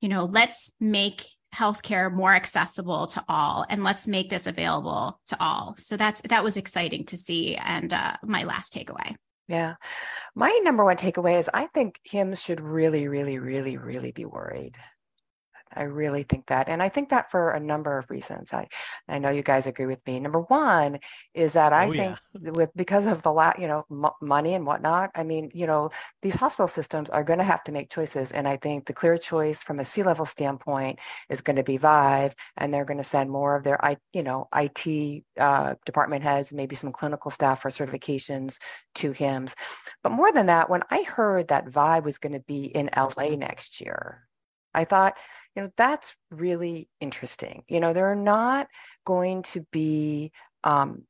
you 0.00 0.08
know 0.08 0.24
let's 0.24 0.72
make 0.80 1.26
healthcare 1.54 2.10
more 2.10 2.32
accessible 2.32 3.06
to 3.08 3.22
all 3.28 3.66
and 3.68 3.84
let's 3.84 4.08
make 4.08 4.30
this 4.30 4.46
available 4.46 5.20
to 5.26 5.36
all. 5.40 5.74
So 5.76 5.96
that's 5.96 6.22
that 6.22 6.42
was 6.42 6.56
exciting 6.56 7.04
to 7.06 7.18
see 7.18 7.56
and 7.56 7.92
uh, 7.92 8.16
my 8.22 8.44
last 8.44 8.72
takeaway 8.72 9.14
yeah. 9.50 9.74
My 10.36 10.60
number 10.62 10.84
one 10.84 10.96
takeaway 10.96 11.40
is 11.40 11.50
I 11.52 11.66
think 11.66 12.00
HIMSS 12.08 12.38
should 12.44 12.60
really, 12.60 13.08
really, 13.08 13.38
really, 13.38 13.76
really 13.76 14.12
be 14.12 14.24
worried. 14.24 14.76
I 15.74 15.84
really 15.84 16.24
think 16.24 16.46
that. 16.46 16.68
And 16.68 16.82
I 16.82 16.88
think 16.88 17.10
that 17.10 17.30
for 17.30 17.50
a 17.50 17.60
number 17.60 17.96
of 17.96 18.10
reasons. 18.10 18.52
I, 18.52 18.66
I 19.08 19.18
know 19.18 19.30
you 19.30 19.42
guys 19.42 19.66
agree 19.66 19.86
with 19.86 20.04
me. 20.06 20.18
Number 20.18 20.40
one 20.40 20.98
is 21.32 21.52
that 21.52 21.72
I 21.72 21.86
oh, 21.86 21.92
think 21.92 22.18
yeah. 22.40 22.50
with 22.50 22.70
because 22.74 23.06
of 23.06 23.22
the 23.22 23.32
la- 23.32 23.54
you 23.58 23.68
know 23.68 23.84
m- 23.90 24.10
money 24.20 24.54
and 24.54 24.66
whatnot. 24.66 25.10
I 25.14 25.22
mean, 25.22 25.50
you 25.54 25.66
know, 25.66 25.90
these 26.22 26.34
hospital 26.34 26.68
systems 26.68 27.08
are 27.10 27.22
going 27.22 27.38
to 27.38 27.44
have 27.44 27.62
to 27.64 27.72
make 27.72 27.90
choices, 27.90 28.32
and 28.32 28.48
I 28.48 28.56
think 28.56 28.86
the 28.86 28.92
clear 28.92 29.16
choice 29.16 29.62
from 29.62 29.78
a 29.78 29.84
C 29.84 30.02
level 30.02 30.26
standpoint 30.26 30.98
is 31.28 31.40
going 31.40 31.56
to 31.56 31.62
be 31.62 31.76
Vive, 31.76 32.34
and 32.56 32.74
they're 32.74 32.84
going 32.84 32.98
to 32.98 33.04
send 33.04 33.30
more 33.30 33.56
of 33.56 33.62
their 33.62 33.82
I 33.84 33.96
you 34.12 34.24
know 34.24 34.48
IT 34.54 35.24
uh, 35.38 35.74
department 35.86 36.24
heads, 36.24 36.52
maybe 36.52 36.74
some 36.74 36.92
clinical 36.92 37.30
staff 37.30 37.62
for 37.62 37.70
certifications 37.70 38.58
to 38.96 39.12
HIMSS. 39.12 39.54
But 40.02 40.10
more 40.10 40.32
than 40.32 40.46
that, 40.46 40.68
when 40.68 40.82
I 40.90 41.02
heard 41.02 41.48
that 41.48 41.68
Vive 41.68 42.04
was 42.04 42.18
going 42.18 42.32
to 42.32 42.40
be 42.40 42.64
in 42.64 42.90
LA 42.96 43.36
next 43.36 43.80
year, 43.80 44.26
I 44.74 44.84
thought 44.84 45.16
you 45.54 45.62
know 45.62 45.70
that's 45.76 46.14
really 46.30 46.88
interesting. 47.00 47.64
You 47.68 47.80
know 47.80 47.92
they're 47.92 48.14
not 48.14 48.68
going 49.04 49.42
to 49.42 49.66
be 49.72 50.32
um 50.64 51.04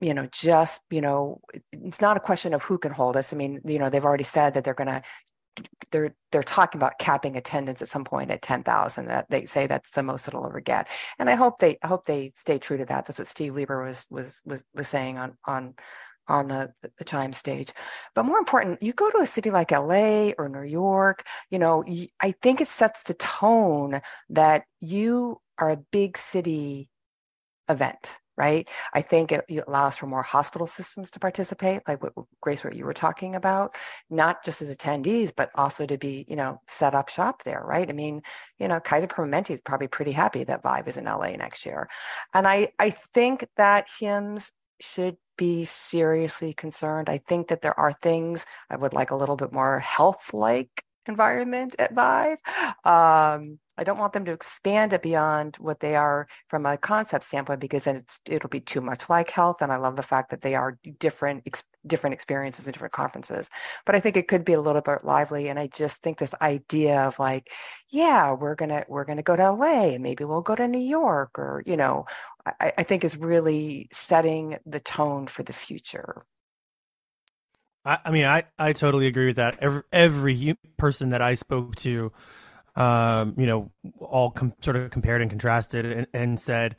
you 0.00 0.14
know 0.14 0.28
just 0.32 0.80
you 0.90 1.00
know 1.00 1.40
it's 1.72 2.00
not 2.00 2.16
a 2.16 2.20
question 2.20 2.54
of 2.54 2.62
who 2.62 2.78
can 2.78 2.92
hold 2.92 3.16
us. 3.16 3.32
I 3.32 3.36
mean 3.36 3.60
you 3.64 3.78
know 3.78 3.90
they've 3.90 4.04
already 4.04 4.24
said 4.24 4.54
that 4.54 4.64
they're 4.64 4.74
going 4.74 4.88
to 4.88 5.02
they're 5.90 6.14
they're 6.30 6.42
talking 6.42 6.78
about 6.78 6.98
capping 6.98 7.36
attendance 7.36 7.82
at 7.82 7.88
some 7.88 8.04
point 8.04 8.30
at 8.30 8.40
10,000 8.42 9.06
that 9.06 9.26
they 9.28 9.46
say 9.46 9.66
that's 9.66 9.90
the 9.90 10.02
most 10.02 10.26
it'll 10.28 10.46
ever 10.46 10.60
get. 10.60 10.88
And 11.18 11.28
i 11.28 11.34
hope 11.34 11.58
they 11.58 11.78
I 11.82 11.86
hope 11.88 12.06
they 12.06 12.32
stay 12.34 12.58
true 12.58 12.78
to 12.78 12.84
that. 12.86 13.06
That's 13.06 13.18
what 13.18 13.28
steve 13.28 13.54
lieber 13.54 13.84
was 13.84 14.06
was 14.10 14.40
was 14.44 14.64
was 14.74 14.88
saying 14.88 15.18
on 15.18 15.36
on 15.44 15.74
on 16.28 16.48
the, 16.48 16.72
the 16.98 17.04
chime 17.04 17.32
stage. 17.32 17.72
But 18.14 18.24
more 18.24 18.38
important, 18.38 18.82
you 18.82 18.92
go 18.92 19.10
to 19.10 19.18
a 19.18 19.26
city 19.26 19.50
like 19.50 19.70
LA 19.70 20.30
or 20.38 20.48
New 20.48 20.62
York, 20.62 21.26
you 21.50 21.58
know, 21.58 21.84
I 22.20 22.32
think 22.42 22.60
it 22.60 22.68
sets 22.68 23.02
the 23.02 23.14
tone 23.14 24.00
that 24.30 24.64
you 24.80 25.40
are 25.58 25.70
a 25.70 25.76
big 25.76 26.16
city 26.16 26.90
event, 27.68 28.16
right? 28.36 28.68
I 28.94 29.02
think 29.02 29.32
it, 29.32 29.44
allows 29.66 29.96
for 29.96 30.06
more 30.06 30.22
hospital 30.22 30.66
systems 30.66 31.10
to 31.12 31.20
participate, 31.20 31.82
like 31.86 32.02
what 32.02 32.12
Grace, 32.40 32.64
what 32.64 32.74
you 32.74 32.84
were 32.84 32.94
talking 32.94 33.34
about, 33.34 33.76
not 34.08 34.44
just 34.44 34.62
as 34.62 34.74
attendees, 34.74 35.32
but 35.36 35.50
also 35.54 35.86
to 35.86 35.98
be, 35.98 36.24
you 36.28 36.36
know, 36.36 36.60
set 36.68 36.94
up 36.94 37.08
shop 37.08 37.42
there, 37.44 37.62
right? 37.64 37.88
I 37.88 37.92
mean, 37.92 38.22
you 38.58 38.68
know, 38.68 38.80
Kaiser 38.80 39.06
Permanente 39.06 39.50
is 39.50 39.60
probably 39.60 39.88
pretty 39.88 40.12
happy 40.12 40.44
that 40.44 40.62
Vive 40.62 40.88
is 40.88 40.96
in 40.96 41.04
LA 41.04 41.30
next 41.32 41.66
year. 41.66 41.88
And 42.32 42.46
I, 42.46 42.72
I 42.78 42.90
think 43.12 43.46
that 43.56 43.88
HIMSS 44.00 44.50
should 44.82 45.16
be 45.38 45.64
seriously 45.64 46.52
concerned. 46.52 47.08
I 47.08 47.18
think 47.18 47.48
that 47.48 47.62
there 47.62 47.78
are 47.78 47.92
things 47.92 48.44
I 48.68 48.76
would 48.76 48.92
like 48.92 49.10
a 49.10 49.16
little 49.16 49.36
bit 49.36 49.52
more 49.52 49.78
health 49.78 50.34
like 50.34 50.84
environment 51.06 51.76
at 51.78 51.94
Vive. 51.94 52.38
Um, 52.84 53.58
I 53.78 53.84
don't 53.84 53.98
want 53.98 54.12
them 54.12 54.24
to 54.26 54.32
expand 54.32 54.92
it 54.92 55.02
beyond 55.02 55.56
what 55.58 55.80
they 55.80 55.96
are 55.96 56.26
from 56.48 56.66
a 56.66 56.76
concept 56.76 57.24
standpoint 57.24 57.60
because 57.60 57.84
then 57.84 57.96
it's 57.96 58.20
it'll 58.26 58.50
be 58.50 58.60
too 58.60 58.80
much 58.80 59.08
like 59.08 59.30
HLTH. 59.30 59.62
And 59.62 59.72
I 59.72 59.76
love 59.76 59.96
the 59.96 60.02
fact 60.02 60.30
that 60.30 60.42
they 60.42 60.54
are 60.54 60.78
different 60.98 61.44
ex- 61.46 61.64
different 61.86 62.14
experiences 62.14 62.66
and 62.66 62.74
different 62.74 62.92
conferences. 62.92 63.48
But 63.86 63.94
I 63.94 64.00
think 64.00 64.16
it 64.16 64.28
could 64.28 64.44
be 64.44 64.52
a 64.52 64.60
little 64.60 64.82
bit 64.82 65.04
lively. 65.04 65.48
And 65.48 65.58
I 65.58 65.68
just 65.68 66.02
think 66.02 66.18
this 66.18 66.34
idea 66.40 67.00
of 67.02 67.18
like, 67.18 67.50
yeah, 67.88 68.32
we're 68.32 68.54
gonna 68.54 68.84
we're 68.88 69.04
gonna 69.04 69.22
go 69.22 69.36
to 69.36 69.52
LA 69.52 69.94
and 69.94 70.02
maybe 70.02 70.24
we'll 70.24 70.42
go 70.42 70.54
to 70.54 70.68
New 70.68 70.78
York 70.78 71.38
or 71.38 71.62
you 71.66 71.76
know, 71.76 72.06
I, 72.60 72.72
I 72.78 72.82
think 72.82 73.04
is 73.04 73.16
really 73.16 73.88
setting 73.92 74.58
the 74.66 74.80
tone 74.80 75.28
for 75.28 75.42
the 75.42 75.52
future. 75.52 76.24
I, 77.84 77.98
I 78.04 78.10
mean, 78.10 78.24
I, 78.24 78.44
I 78.58 78.72
totally 78.72 79.06
agree 79.06 79.26
with 79.26 79.36
that. 79.36 79.58
Every 79.60 79.82
every 79.92 80.58
person 80.76 81.10
that 81.10 81.22
I 81.22 81.34
spoke 81.34 81.76
to 81.76 82.12
um, 82.76 83.34
you 83.36 83.46
know, 83.46 83.70
all 83.98 84.30
com- 84.30 84.54
sort 84.62 84.76
of 84.76 84.90
compared 84.90 85.20
and 85.20 85.30
contrasted 85.30 85.84
and, 85.84 86.06
and, 86.12 86.40
said, 86.40 86.76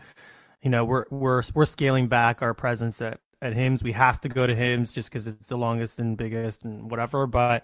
you 0.61 0.69
know, 0.69 0.85
we're 0.85 1.05
we're 1.09 1.43
we're 1.53 1.65
scaling 1.65 2.07
back 2.07 2.41
our 2.41 2.53
presence 2.53 3.01
at 3.01 3.19
at 3.41 3.53
HIMSS. 3.53 3.83
We 3.83 3.91
have 3.91 4.21
to 4.21 4.29
go 4.29 4.47
to 4.47 4.55
HIMSS 4.55 4.93
just 4.93 5.09
because 5.09 5.27
it's 5.27 5.49
the 5.49 5.57
longest 5.57 5.99
and 5.99 6.17
biggest 6.17 6.63
and 6.63 6.89
whatever. 6.89 7.27
But 7.27 7.63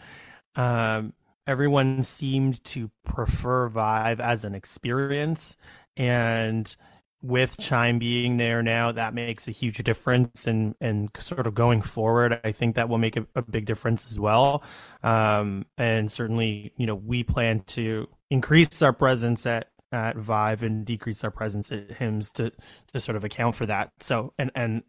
um, 0.56 1.14
everyone 1.48 2.04
seemed 2.04 2.64
to 2.66 2.92
prefer 3.06 3.70
Vive 3.70 4.20
as 4.20 4.46
an 4.46 4.54
experience, 4.54 5.56
and 5.98 6.76
with 7.22 7.58
Chime 7.58 8.00
being 8.00 8.38
there 8.38 8.64
now, 8.64 8.92
that 8.92 9.14
makes 9.14 9.48
a 9.48 9.52
huge 9.52 9.78
difference. 9.84 10.48
And 10.48 10.76
and 10.80 11.10
sort 11.20 11.48
of 11.48 11.54
going 11.54 11.82
forward, 11.82 12.40
I 12.44 12.52
think 12.52 12.76
that 12.76 12.90
will 12.90 12.98
make 12.98 13.18
a, 13.18 13.26
a 13.36 13.42
big 13.42 13.66
difference 13.66 14.10
as 14.10 14.20
well. 14.20 14.64
Um, 15.04 15.66
and 15.78 16.12
certainly, 16.12 16.74
you 16.78 16.86
know, 16.86 16.96
we 16.96 17.24
plan 17.24 17.62
to 17.68 18.08
increase 18.30 18.82
our 18.82 18.94
presence 18.94 19.46
at 19.46 19.68
at 19.92 20.18
Vive 20.18 20.64
and 20.64 20.86
decrease 20.86 21.24
our 21.24 21.32
presence 21.32 21.72
at 21.72 21.90
HIMSS 21.90 22.32
to 22.34 22.52
to 22.94 23.00
sort 23.00 23.16
of 23.16 23.24
account 23.24 23.56
for 23.56 23.66
that. 23.66 23.92
So 24.02 24.34
and 24.38 24.52
and 24.56 24.84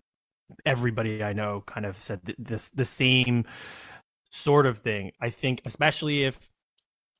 everybody 0.66 1.22
I 1.22 1.32
know 1.32 1.62
kind 1.66 1.86
of 1.86 1.96
said 1.96 2.20
this 2.38 2.70
the 2.70 2.84
same 2.84 3.44
sort 4.30 4.66
of 4.66 4.78
thing. 4.78 5.12
I 5.20 5.30
think 5.30 5.62
especially 5.64 6.24
if 6.24 6.48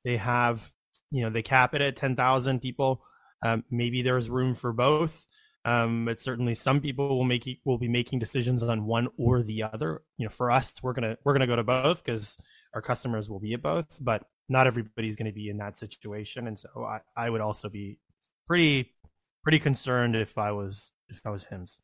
they 0.03 0.17
have 0.17 0.71
you 1.11 1.23
know 1.23 1.29
they 1.29 1.41
cap 1.41 1.73
it 1.73 1.81
at 1.81 1.95
ten 1.95 2.15
thousand 2.15 2.61
people, 2.61 3.03
um, 3.43 3.63
maybe 3.69 4.01
there's 4.01 4.29
room 4.29 4.53
for 4.55 4.73
both. 4.73 5.27
Um, 5.63 6.05
but 6.05 6.19
certainly 6.19 6.55
some 6.55 6.81
people 6.81 7.17
will 7.17 7.23
make 7.23 7.61
will 7.65 7.77
be 7.77 7.87
making 7.87 8.17
decisions 8.17 8.63
on 8.63 8.85
one 8.85 9.09
or 9.17 9.43
the 9.43 9.63
other. 9.63 10.01
You 10.17 10.25
know, 10.25 10.31
for 10.31 10.49
us, 10.49 10.73
we're 10.81 10.93
gonna 10.93 11.17
we're 11.23 11.33
gonna 11.33 11.45
go 11.45 11.55
to 11.55 11.63
both 11.63 12.03
because 12.03 12.37
our 12.73 12.81
customers 12.81 13.29
will 13.29 13.39
be 13.39 13.53
at 13.53 13.61
both. 13.61 13.99
But 14.01 14.23
not 14.49 14.67
everybody's 14.67 15.15
going 15.15 15.27
to 15.27 15.33
be 15.33 15.49
in 15.49 15.57
that 15.57 15.77
situation, 15.77 16.47
and 16.47 16.57
so 16.57 16.69
I, 16.83 16.99
I 17.15 17.29
would 17.29 17.41
also 17.41 17.69
be 17.69 17.99
pretty 18.47 18.93
pretty 19.43 19.59
concerned 19.59 20.15
if 20.15 20.37
I 20.37 20.51
was 20.51 20.91
if 21.09 21.21
I 21.25 21.29
was 21.29 21.45
HIMSS. 21.45 21.79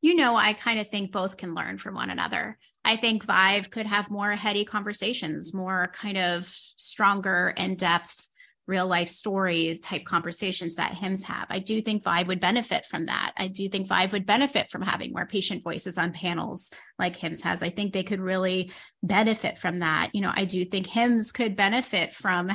You 0.00 0.14
know, 0.14 0.36
I 0.36 0.52
kind 0.52 0.78
of 0.78 0.88
think 0.88 1.10
both 1.10 1.36
can 1.36 1.54
learn 1.54 1.78
from 1.78 1.94
one 1.94 2.10
another. 2.10 2.56
I 2.84 2.96
think 2.96 3.24
Vive 3.24 3.70
could 3.70 3.86
have 3.86 4.10
more 4.10 4.32
heady 4.32 4.64
conversations, 4.64 5.52
more 5.52 5.92
kind 5.92 6.18
of 6.18 6.46
stronger 6.46 7.52
in 7.56 7.74
depth 7.74 8.28
real 8.68 8.86
life 8.86 9.08
stories 9.08 9.80
type 9.80 10.04
conversations 10.04 10.74
that 10.74 10.92
HIMSS 10.92 11.22
have. 11.24 11.46
I 11.48 11.58
do 11.58 11.80
think 11.80 12.04
Vive 12.04 12.28
would 12.28 12.38
benefit 12.38 12.84
from 12.84 13.06
that. 13.06 13.32
I 13.36 13.48
do 13.48 13.68
think 13.68 13.88
Vive 13.88 14.12
would 14.12 14.26
benefit 14.26 14.70
from 14.70 14.82
having 14.82 15.12
more 15.12 15.26
patient 15.26 15.64
voices 15.64 15.96
on 15.96 16.12
panels 16.12 16.70
like 16.98 17.16
HIMSS 17.16 17.40
has. 17.40 17.62
I 17.62 17.70
think 17.70 17.92
they 17.92 18.02
could 18.02 18.20
really 18.20 18.70
benefit 19.02 19.56
from 19.56 19.78
that. 19.78 20.10
You 20.12 20.20
know, 20.20 20.32
I 20.34 20.44
do 20.44 20.64
think 20.66 20.86
HIMSS 20.86 21.32
could 21.32 21.56
benefit 21.56 22.14
from 22.14 22.52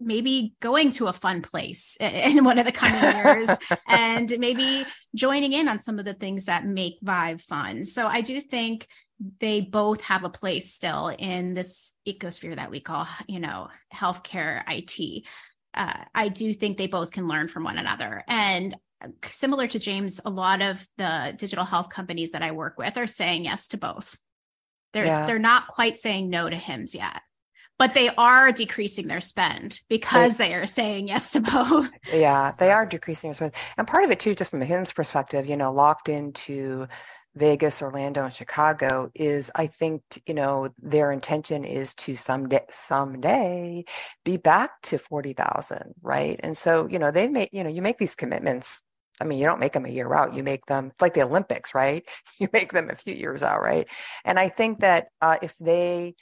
maybe 0.00 0.54
going 0.60 0.90
to 0.92 1.06
a 1.06 1.12
fun 1.12 1.42
place 1.42 1.96
in 2.00 2.44
one 2.44 2.58
of 2.58 2.66
the 2.66 2.72
coming 2.72 3.00
years 3.00 3.56
and 3.88 4.34
maybe 4.38 4.84
joining 5.14 5.52
in 5.52 5.68
on 5.68 5.78
some 5.78 6.00
of 6.00 6.04
the 6.04 6.14
things 6.14 6.46
that 6.46 6.66
make 6.66 6.98
Vive 7.02 7.40
fun. 7.40 7.84
So 7.84 8.08
I 8.08 8.20
do 8.20 8.40
think 8.40 8.88
they 9.40 9.60
both 9.60 10.00
have 10.00 10.24
a 10.24 10.30
place 10.30 10.74
still 10.74 11.08
in 11.16 11.54
this 11.54 11.92
ecosphere 12.08 12.56
that 12.56 12.72
we 12.72 12.80
call, 12.80 13.06
you 13.28 13.38
know, 13.38 13.68
healthcare 13.94 14.64
IT 14.68 15.24
uh, 15.74 16.04
I 16.14 16.28
do 16.28 16.52
think 16.52 16.76
they 16.76 16.86
both 16.86 17.10
can 17.10 17.28
learn 17.28 17.48
from 17.48 17.64
one 17.64 17.78
another. 17.78 18.24
And 18.28 18.76
similar 19.28 19.66
to 19.68 19.78
James, 19.78 20.20
a 20.24 20.30
lot 20.30 20.62
of 20.62 20.86
the 20.98 21.34
digital 21.36 21.64
health 21.64 21.88
companies 21.88 22.32
that 22.32 22.42
I 22.42 22.52
work 22.52 22.78
with 22.78 22.96
are 22.96 23.06
saying 23.06 23.44
yes 23.44 23.68
to 23.68 23.78
both. 23.78 24.16
There's 24.92 25.08
yeah. 25.08 25.26
they're 25.26 25.38
not 25.38 25.68
quite 25.68 25.96
saying 25.96 26.28
no 26.28 26.48
to 26.48 26.56
HIMSS 26.56 26.94
yet, 26.94 27.22
but 27.78 27.94
they 27.94 28.10
are 28.10 28.52
decreasing 28.52 29.08
their 29.08 29.22
spend 29.22 29.80
because 29.88 30.36
they, 30.36 30.48
they 30.48 30.54
are 30.54 30.66
saying 30.66 31.08
yes 31.08 31.30
to 31.32 31.40
both. 31.40 31.90
Yeah, 32.12 32.52
they 32.58 32.70
are 32.70 32.84
decreasing 32.84 33.28
their 33.28 33.34
spend. 33.34 33.54
And 33.78 33.86
part 33.86 34.04
of 34.04 34.10
it 34.10 34.20
too, 34.20 34.34
just 34.34 34.50
from 34.50 34.62
a 34.62 34.66
HIMSS 34.66 34.94
perspective, 34.94 35.46
you 35.46 35.56
know, 35.56 35.72
locked 35.72 36.08
into 36.08 36.86
Vegas, 37.34 37.80
Orlando, 37.80 38.24
and 38.24 38.32
Chicago 38.32 39.10
is 39.14 39.50
I 39.54 39.66
think, 39.66 40.02
you 40.26 40.34
know, 40.34 40.68
their 40.78 41.10
intention 41.10 41.64
is 41.64 41.94
to 41.94 42.14
someday 42.14 42.64
someday 42.70 43.84
be 44.24 44.36
back 44.36 44.82
to 44.82 44.98
40,000, 44.98 45.94
right? 46.02 46.38
And 46.42 46.56
so, 46.56 46.86
you 46.88 46.98
know, 46.98 47.10
they 47.10 47.28
make, 47.28 47.50
you 47.52 47.64
know, 47.64 47.70
you 47.70 47.80
make 47.80 47.98
these 47.98 48.14
commitments. 48.14 48.82
I 49.20 49.24
mean, 49.24 49.38
you 49.38 49.46
don't 49.46 49.60
make 49.60 49.72
them 49.72 49.86
a 49.86 49.90
year 49.90 50.12
out. 50.14 50.34
You 50.34 50.42
make 50.42 50.66
them, 50.66 50.88
it's 50.88 51.00
like 51.00 51.14
the 51.14 51.22
Olympics, 51.22 51.74
right? 51.74 52.04
You 52.38 52.48
make 52.52 52.72
them 52.72 52.90
a 52.90 52.96
few 52.96 53.14
years 53.14 53.42
out, 53.42 53.62
right? 53.62 53.86
And 54.24 54.38
I 54.38 54.48
think 54.48 54.80
that 54.80 55.08
uh, 55.20 55.36
if 55.40 55.54
they, 55.60 56.14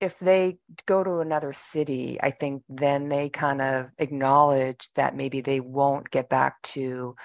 if 0.00 0.18
they 0.18 0.58
go 0.86 1.02
to 1.04 1.18
another 1.20 1.52
city, 1.52 2.18
I 2.22 2.30
think 2.30 2.62
then 2.68 3.08
they 3.08 3.28
kind 3.28 3.60
of 3.60 3.86
acknowledge 3.98 4.88
that 4.96 5.16
maybe 5.16 5.40
they 5.40 5.60
won't 5.60 6.10
get 6.10 6.28
back 6.28 6.60
to 6.74 7.16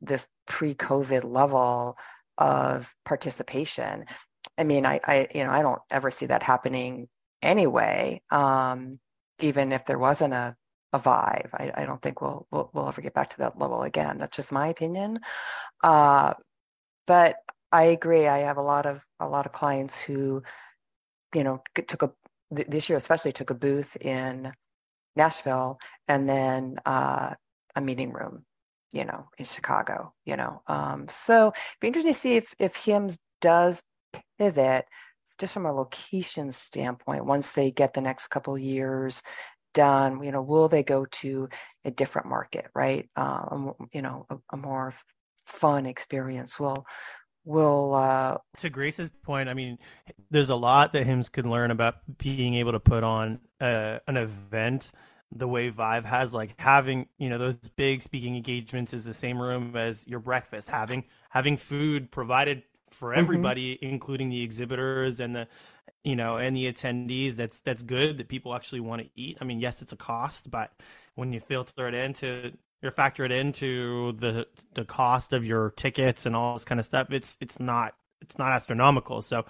this 0.00 0.26
pre-COVID 0.46 1.24
level 1.24 1.96
of 2.38 2.92
participation. 3.04 4.04
I 4.58 4.64
mean, 4.64 4.86
I, 4.86 5.00
I, 5.04 5.28
you 5.34 5.44
know, 5.44 5.50
I 5.50 5.62
don't 5.62 5.80
ever 5.90 6.10
see 6.10 6.26
that 6.26 6.42
happening 6.42 7.08
anyway. 7.42 8.22
Um, 8.30 8.98
even 9.40 9.72
if 9.72 9.84
there 9.84 9.98
wasn't 9.98 10.34
a, 10.34 10.56
a 10.92 10.98
Vive, 10.98 11.50
I, 11.54 11.72
I 11.74 11.84
don't 11.84 12.00
think 12.00 12.20
we'll, 12.20 12.46
we'll, 12.50 12.70
we'll 12.72 12.88
ever 12.88 13.02
get 13.02 13.14
back 13.14 13.30
to 13.30 13.38
that 13.38 13.58
level 13.58 13.82
again. 13.82 14.18
That's 14.18 14.36
just 14.36 14.52
my 14.52 14.68
opinion. 14.68 15.20
Uh, 15.82 16.34
but 17.06 17.36
I 17.72 17.84
agree. 17.84 18.26
I 18.26 18.38
have 18.38 18.56
a 18.56 18.62
lot 18.62 18.86
of 18.86 19.02
a 19.20 19.28
lot 19.28 19.46
of 19.46 19.52
clients 19.52 19.98
who, 19.98 20.42
you 21.34 21.44
know, 21.44 21.62
took 21.86 22.02
a 22.02 22.12
this 22.50 22.88
year 22.88 22.96
especially 22.96 23.32
took 23.32 23.50
a 23.50 23.54
booth 23.54 23.96
in 23.96 24.52
Nashville 25.16 25.78
and 26.06 26.28
then 26.28 26.76
uh, 26.86 27.34
a 27.74 27.80
meeting 27.80 28.12
room 28.12 28.44
you 28.92 29.04
know, 29.04 29.28
in 29.38 29.44
Chicago, 29.44 30.12
you 30.24 30.36
know. 30.36 30.62
Um, 30.66 31.06
so 31.08 31.48
it'd 31.48 31.80
be 31.80 31.86
interesting 31.88 32.12
to 32.12 32.18
see 32.18 32.36
if 32.36 32.54
if 32.58 32.74
HIMSS 32.74 33.18
does 33.40 33.82
pivot 34.38 34.86
just 35.38 35.52
from 35.52 35.66
a 35.66 35.72
location 35.72 36.50
standpoint 36.52 37.26
once 37.26 37.52
they 37.52 37.70
get 37.70 37.94
the 37.94 38.00
next 38.00 38.28
couple 38.28 38.56
years 38.56 39.22
done 39.74 40.22
you 40.22 40.32
know 40.32 40.40
will 40.40 40.68
they 40.68 40.82
go 40.82 41.04
to 41.04 41.48
a 41.84 41.90
different 41.90 42.26
market 42.26 42.66
right 42.74 43.10
um, 43.16 43.74
you 43.92 44.00
know 44.00 44.26
a, 44.30 44.36
a, 44.54 44.56
more 44.56 44.94
fun 45.46 45.84
experience 45.84 46.58
will 46.58 46.86
will 47.44 47.94
uh 47.94 48.38
to 48.56 48.70
grace's 48.70 49.10
point 49.22 49.50
i 49.50 49.54
mean 49.54 49.76
there's 50.30 50.48
a 50.48 50.56
lot 50.56 50.92
that 50.92 51.06
HIMSS 51.06 51.30
could 51.30 51.46
learn 51.46 51.70
about 51.70 51.96
being 52.16 52.54
able 52.54 52.72
to 52.72 52.80
put 52.80 53.04
on 53.04 53.38
uh, 53.60 53.98
an 54.08 54.16
event 54.16 54.90
the 55.32 55.48
way 55.48 55.68
Vive 55.68 56.04
has, 56.04 56.32
like 56.32 56.54
having 56.58 57.06
you 57.18 57.28
know 57.28 57.38
those 57.38 57.56
big 57.56 58.02
speaking 58.02 58.36
engagements 58.36 58.94
is 58.94 59.04
the 59.04 59.14
same 59.14 59.40
room 59.40 59.76
as 59.76 60.06
your 60.06 60.20
breakfast, 60.20 60.68
having 60.68 61.04
having 61.30 61.56
food 61.56 62.10
provided 62.10 62.62
for 62.90 63.10
mm-hmm. 63.10 63.20
everybody, 63.20 63.74
mm-hmm. 63.74 63.86
including 63.86 64.28
the 64.28 64.42
exhibitors 64.42 65.20
and 65.20 65.34
the 65.34 65.48
you 66.04 66.16
know 66.16 66.36
and 66.36 66.54
the 66.54 66.72
attendees. 66.72 67.36
That's 67.36 67.60
that's 67.60 67.82
good 67.82 68.18
that 68.18 68.28
people 68.28 68.54
actually 68.54 68.80
want 68.80 69.02
to 69.02 69.08
eat. 69.14 69.38
I 69.40 69.44
mean, 69.44 69.60
yes, 69.60 69.82
it's 69.82 69.92
a 69.92 69.96
cost, 69.96 70.50
but 70.50 70.72
when 71.14 71.32
you 71.32 71.40
filter 71.40 71.88
it 71.88 71.94
into 71.94 72.52
you 72.82 72.90
factor 72.90 73.24
it 73.24 73.32
into 73.32 74.12
the 74.12 74.46
the 74.74 74.84
cost 74.84 75.32
of 75.32 75.44
your 75.44 75.70
tickets 75.70 76.26
and 76.26 76.36
all 76.36 76.54
this 76.54 76.64
kind 76.64 76.78
of 76.78 76.84
stuff, 76.86 77.10
it's 77.10 77.36
it's 77.40 77.58
not 77.58 77.94
it's 78.20 78.38
not 78.38 78.52
astronomical. 78.52 79.22
So 79.22 79.44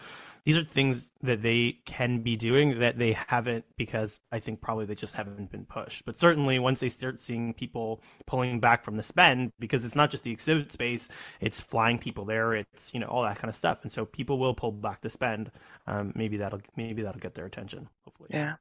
these 0.45 0.57
are 0.57 0.65
things 0.65 1.11
that 1.23 1.43
they 1.43 1.79
can 1.87 2.21
be 2.21 2.37
doing 2.37 2.79
that 2.79 2.99
they 2.99 3.13
haven't 3.13 3.65
because 3.77 4.21
I 4.31 4.39
think 4.39 4.61
probably 4.61 4.87
they 4.87 4.95
just 4.95 5.15
haven't 5.15 5.51
been 5.51 5.65
pushed. 5.65 6.05
But 6.05 6.19
certainly 6.19 6.59
once 6.59 6.81
they 6.81 6.89
start 6.89 7.21
seeing 7.21 7.53
people 7.55 8.01
pulling 8.27 8.61
back 8.61 8.85
from 8.85 8.95
the 8.95 9.03
spend, 9.03 9.51
because 9.59 9.85
it's 9.85 9.97
not 9.97 10.11
just 10.11 10.25
the 10.25 10.31
exhibit 10.31 10.73
space, 10.73 11.09
it's 11.41 11.61
flying 11.61 11.99
people 11.99 12.25
there, 12.25 12.55
it's 12.55 12.95
you 12.95 13.01
know 13.01 13.09
all 13.09 13.23
that 13.23 13.39
kind 13.39 13.49
of 13.49 13.57
stuff, 13.57 13.79
and 13.83 13.93
so 13.93 14.05
people 14.05 14.39
will 14.39 14.55
pull 14.55 14.73
back 14.73 15.01
the 15.01 15.11
spend. 15.11 15.51
Um, 15.87 16.13
maybe 16.15 16.37
that'll 16.37 16.61
maybe 16.77 17.03
that'll 17.03 17.21
get 17.21 17.35
their 17.35 17.47
attention. 17.47 17.89
Hopefully, 18.05 18.31
yeah. 18.33 18.55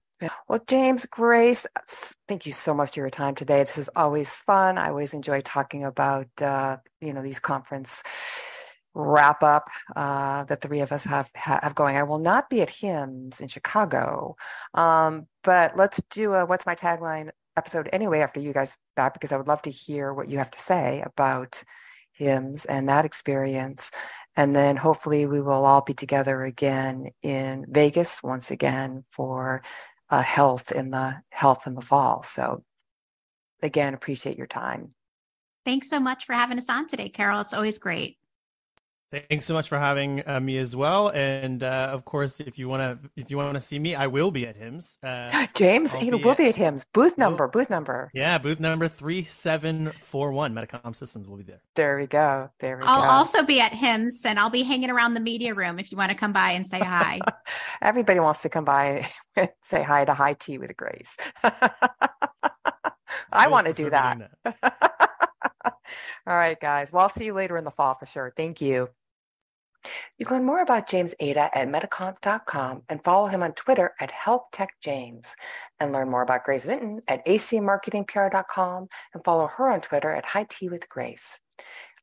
Well, 0.47 0.61
James, 0.65 1.05
Grace, 1.05 1.67
thank 2.27 2.45
you 2.45 2.53
so 2.53 2.73
much 2.73 2.93
for 2.93 3.01
your 3.01 3.09
time 3.09 3.35
today. 3.35 3.63
This 3.63 3.77
is 3.77 3.89
always 3.95 4.31
fun. 4.31 4.77
I 4.77 4.87
always 4.89 5.13
enjoy 5.13 5.41
talking 5.41 5.83
about 5.83 6.27
uh, 6.41 6.77
you 7.01 7.13
know 7.13 7.21
these 7.21 7.39
conference 7.39 8.01
wrap 8.95 9.43
up 9.43 9.69
uh, 9.95 10.45
that 10.45 10.61
three 10.61 10.79
of 10.79 10.91
us 10.91 11.03
have 11.03 11.29
have 11.35 11.75
going. 11.75 11.97
I 11.97 12.03
will 12.03 12.19
not 12.19 12.49
be 12.49 12.61
at 12.61 12.69
HIMSS 12.69 13.41
in 13.41 13.47
Chicago, 13.47 14.35
um, 14.73 15.27
but 15.43 15.77
let's 15.77 16.01
do 16.09 16.33
a 16.33 16.45
"What's 16.45 16.65
My 16.65 16.75
Tagline" 16.75 17.29
episode 17.57 17.89
anyway 17.93 18.19
after 18.19 18.39
you 18.39 18.53
guys 18.53 18.77
back 18.95 19.13
because 19.13 19.31
I 19.31 19.37
would 19.37 19.47
love 19.47 19.61
to 19.63 19.69
hear 19.69 20.13
what 20.13 20.29
you 20.29 20.37
have 20.39 20.51
to 20.51 20.59
say 20.59 21.03
about 21.05 21.63
HIMSS 22.19 22.65
and 22.67 22.89
that 22.89 23.05
experience. 23.05 23.91
And 24.35 24.55
then 24.55 24.75
hopefully 24.75 25.25
we 25.25 25.41
will 25.41 25.65
all 25.65 25.81
be 25.81 25.93
together 25.93 26.43
again 26.43 27.11
in 27.21 27.65
Vegas 27.69 28.21
once 28.23 28.51
again 28.51 29.05
for 29.09 29.61
uh, 30.09 30.23
HLTH 30.23 30.71
in 30.71 30.91
the 30.91 31.17
HLTH 31.35 31.67
in 31.67 31.75
the 31.75 31.81
fall. 31.81 32.23
So 32.23 32.63
again, 33.61 33.93
appreciate 33.93 34.37
your 34.37 34.47
time. 34.47 34.93
Thanks 35.65 35.89
so 35.89 35.99
much 35.99 36.25
for 36.25 36.33
having 36.33 36.57
us 36.57 36.69
on 36.69 36.87
today, 36.87 37.09
Carol. 37.09 37.41
It's 37.41 37.53
always 37.53 37.79
great. 37.79 38.17
Thanks 39.11 39.45
so 39.45 39.53
much 39.53 39.69
for 39.69 39.77
having 39.77 40.27
uh, 40.27 40.39
me 40.39 40.57
as 40.57 40.75
well, 40.75 41.09
and 41.09 41.61
uh, 41.61 41.89
of 41.91 42.05
course, 42.05 42.39
if 42.39 42.57
you 42.57 42.67
want 42.67 42.81
to, 42.81 43.09
if 43.15 43.29
you 43.29 43.37
want 43.37 43.53
to 43.53 43.61
see 43.61 43.77
me, 43.77 43.93
I 43.93 44.07
will 44.07 44.31
be 44.31 44.47
at 44.47 44.59
HIMSS. 44.59 44.97
Uh, 45.03 45.47
James, 45.55 45.93
you 46.01 46.11
know, 46.11 46.17
we'll 46.17 46.31
at, 46.31 46.37
be 46.37 46.47
at 46.47 46.55
HIMSS. 46.55 46.85
Booth 46.91 47.17
number, 47.17 47.47
booth 47.47 47.69
number. 47.69 48.09
Yeah, 48.13 48.39
booth 48.39 48.59
number 48.59 48.87
three 48.87 49.23
seven 49.23 49.93
four 50.01 50.31
one. 50.31 50.53
Medicomp 50.53 50.95
Systems 50.95 51.29
will 51.29 51.37
be 51.37 51.43
there. 51.43 51.61
There 51.75 51.97
we 51.97 52.07
go. 52.07 52.49
There 52.59 52.77
we 52.77 52.83
I'll 52.83 52.99
go. 52.99 53.05
I'll 53.05 53.11
also 53.11 53.43
be 53.43 53.61
at 53.61 53.73
HIMSS, 53.73 54.25
and 54.25 54.39
I'll 54.39 54.49
be 54.49 54.63
hanging 54.63 54.89
around 54.89 55.13
the 55.13 55.21
media 55.21 55.53
room 55.53 55.77
if 55.77 55.91
you 55.91 55.97
want 55.97 56.09
to 56.09 56.17
come 56.17 56.33
by 56.33 56.51
and 56.51 56.65
say 56.65 56.79
hi. 56.79 57.19
Everybody 57.81 58.19
wants 58.19 58.41
to 58.41 58.49
come 58.49 58.65
by 58.65 59.07
and 59.35 59.49
say 59.61 59.83
hi 59.83 60.05
to 60.05 60.13
High 60.15 60.33
Tea 60.33 60.57
with 60.57 60.75
Grace. 60.75 61.15
I 63.31 63.47
want 63.47 63.67
to 63.67 63.73
do 63.73 63.89
that. 63.91 64.31
All 66.27 66.35
right, 66.35 66.59
guys. 66.59 66.91
Well, 66.91 67.03
I'll 67.03 67.09
see 67.09 67.25
you 67.25 67.33
later 67.33 67.57
in 67.57 67.63
the 67.63 67.71
fall 67.71 67.95
for 67.95 68.05
sure. 68.05 68.33
Thank 68.35 68.61
you. 68.61 68.89
You 70.17 70.25
can 70.25 70.37
learn 70.37 70.45
more 70.45 70.61
about 70.61 70.89
James 70.89 71.13
Aita 71.21 71.49
at 71.53 71.67
medicomp.com 71.67 72.83
and 72.89 73.03
follow 73.03 73.27
him 73.27 73.43
on 73.43 73.53
Twitter 73.53 73.93
at 73.99 74.11
HealthTechJames. 74.11 75.33
And 75.79 75.91
learn 75.91 76.09
more 76.09 76.23
about 76.23 76.43
Grace 76.43 76.65
Vinton 76.65 77.01
at 77.07 77.25
acmarketingpr.com 77.25 78.87
and 79.13 79.23
follow 79.23 79.47
her 79.47 79.71
on 79.71 79.81
Twitter 79.81 80.11
at 80.11 80.25
High 80.25 80.47
Tea 80.49 80.69
with 80.69 80.89
Grace. 80.89 81.39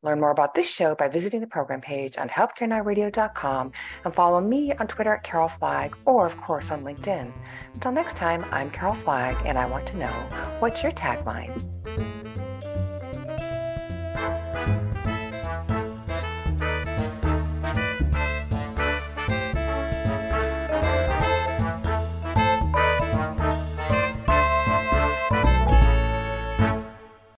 Learn 0.05 0.19
more 0.19 0.31
about 0.31 0.55
this 0.55 0.69
show 0.69 0.97
by 0.97 1.07
visiting 1.07 1.41
the 1.41 1.47
program 1.47 1.81
page 1.81 2.19
on 2.19 2.29
healthcarenowradio.com 2.29 3.73
and 4.05 4.15
follow 4.15 4.41
me 4.41 4.73
on 4.75 4.89
Twitter 4.89 5.15
at 5.15 5.23
Carol 5.23 5.49
Flagg 5.49 5.97
or, 6.05 6.27
of 6.27 6.37
course, 6.39 6.73
on 6.73 6.83
LinkedIn. 6.83 7.33
Until 7.75 7.93
next 7.93 8.17
time, 8.17 8.45
I'm 8.51 8.71
Carol 8.71 8.95
Flagg 8.95 9.37
and 9.45 9.57
I 9.57 9.67
want 9.67 9.87
to 9.89 9.97
know 9.97 10.29
what's 10.59 10.83
your 10.83 10.93
tagline? 10.93 12.42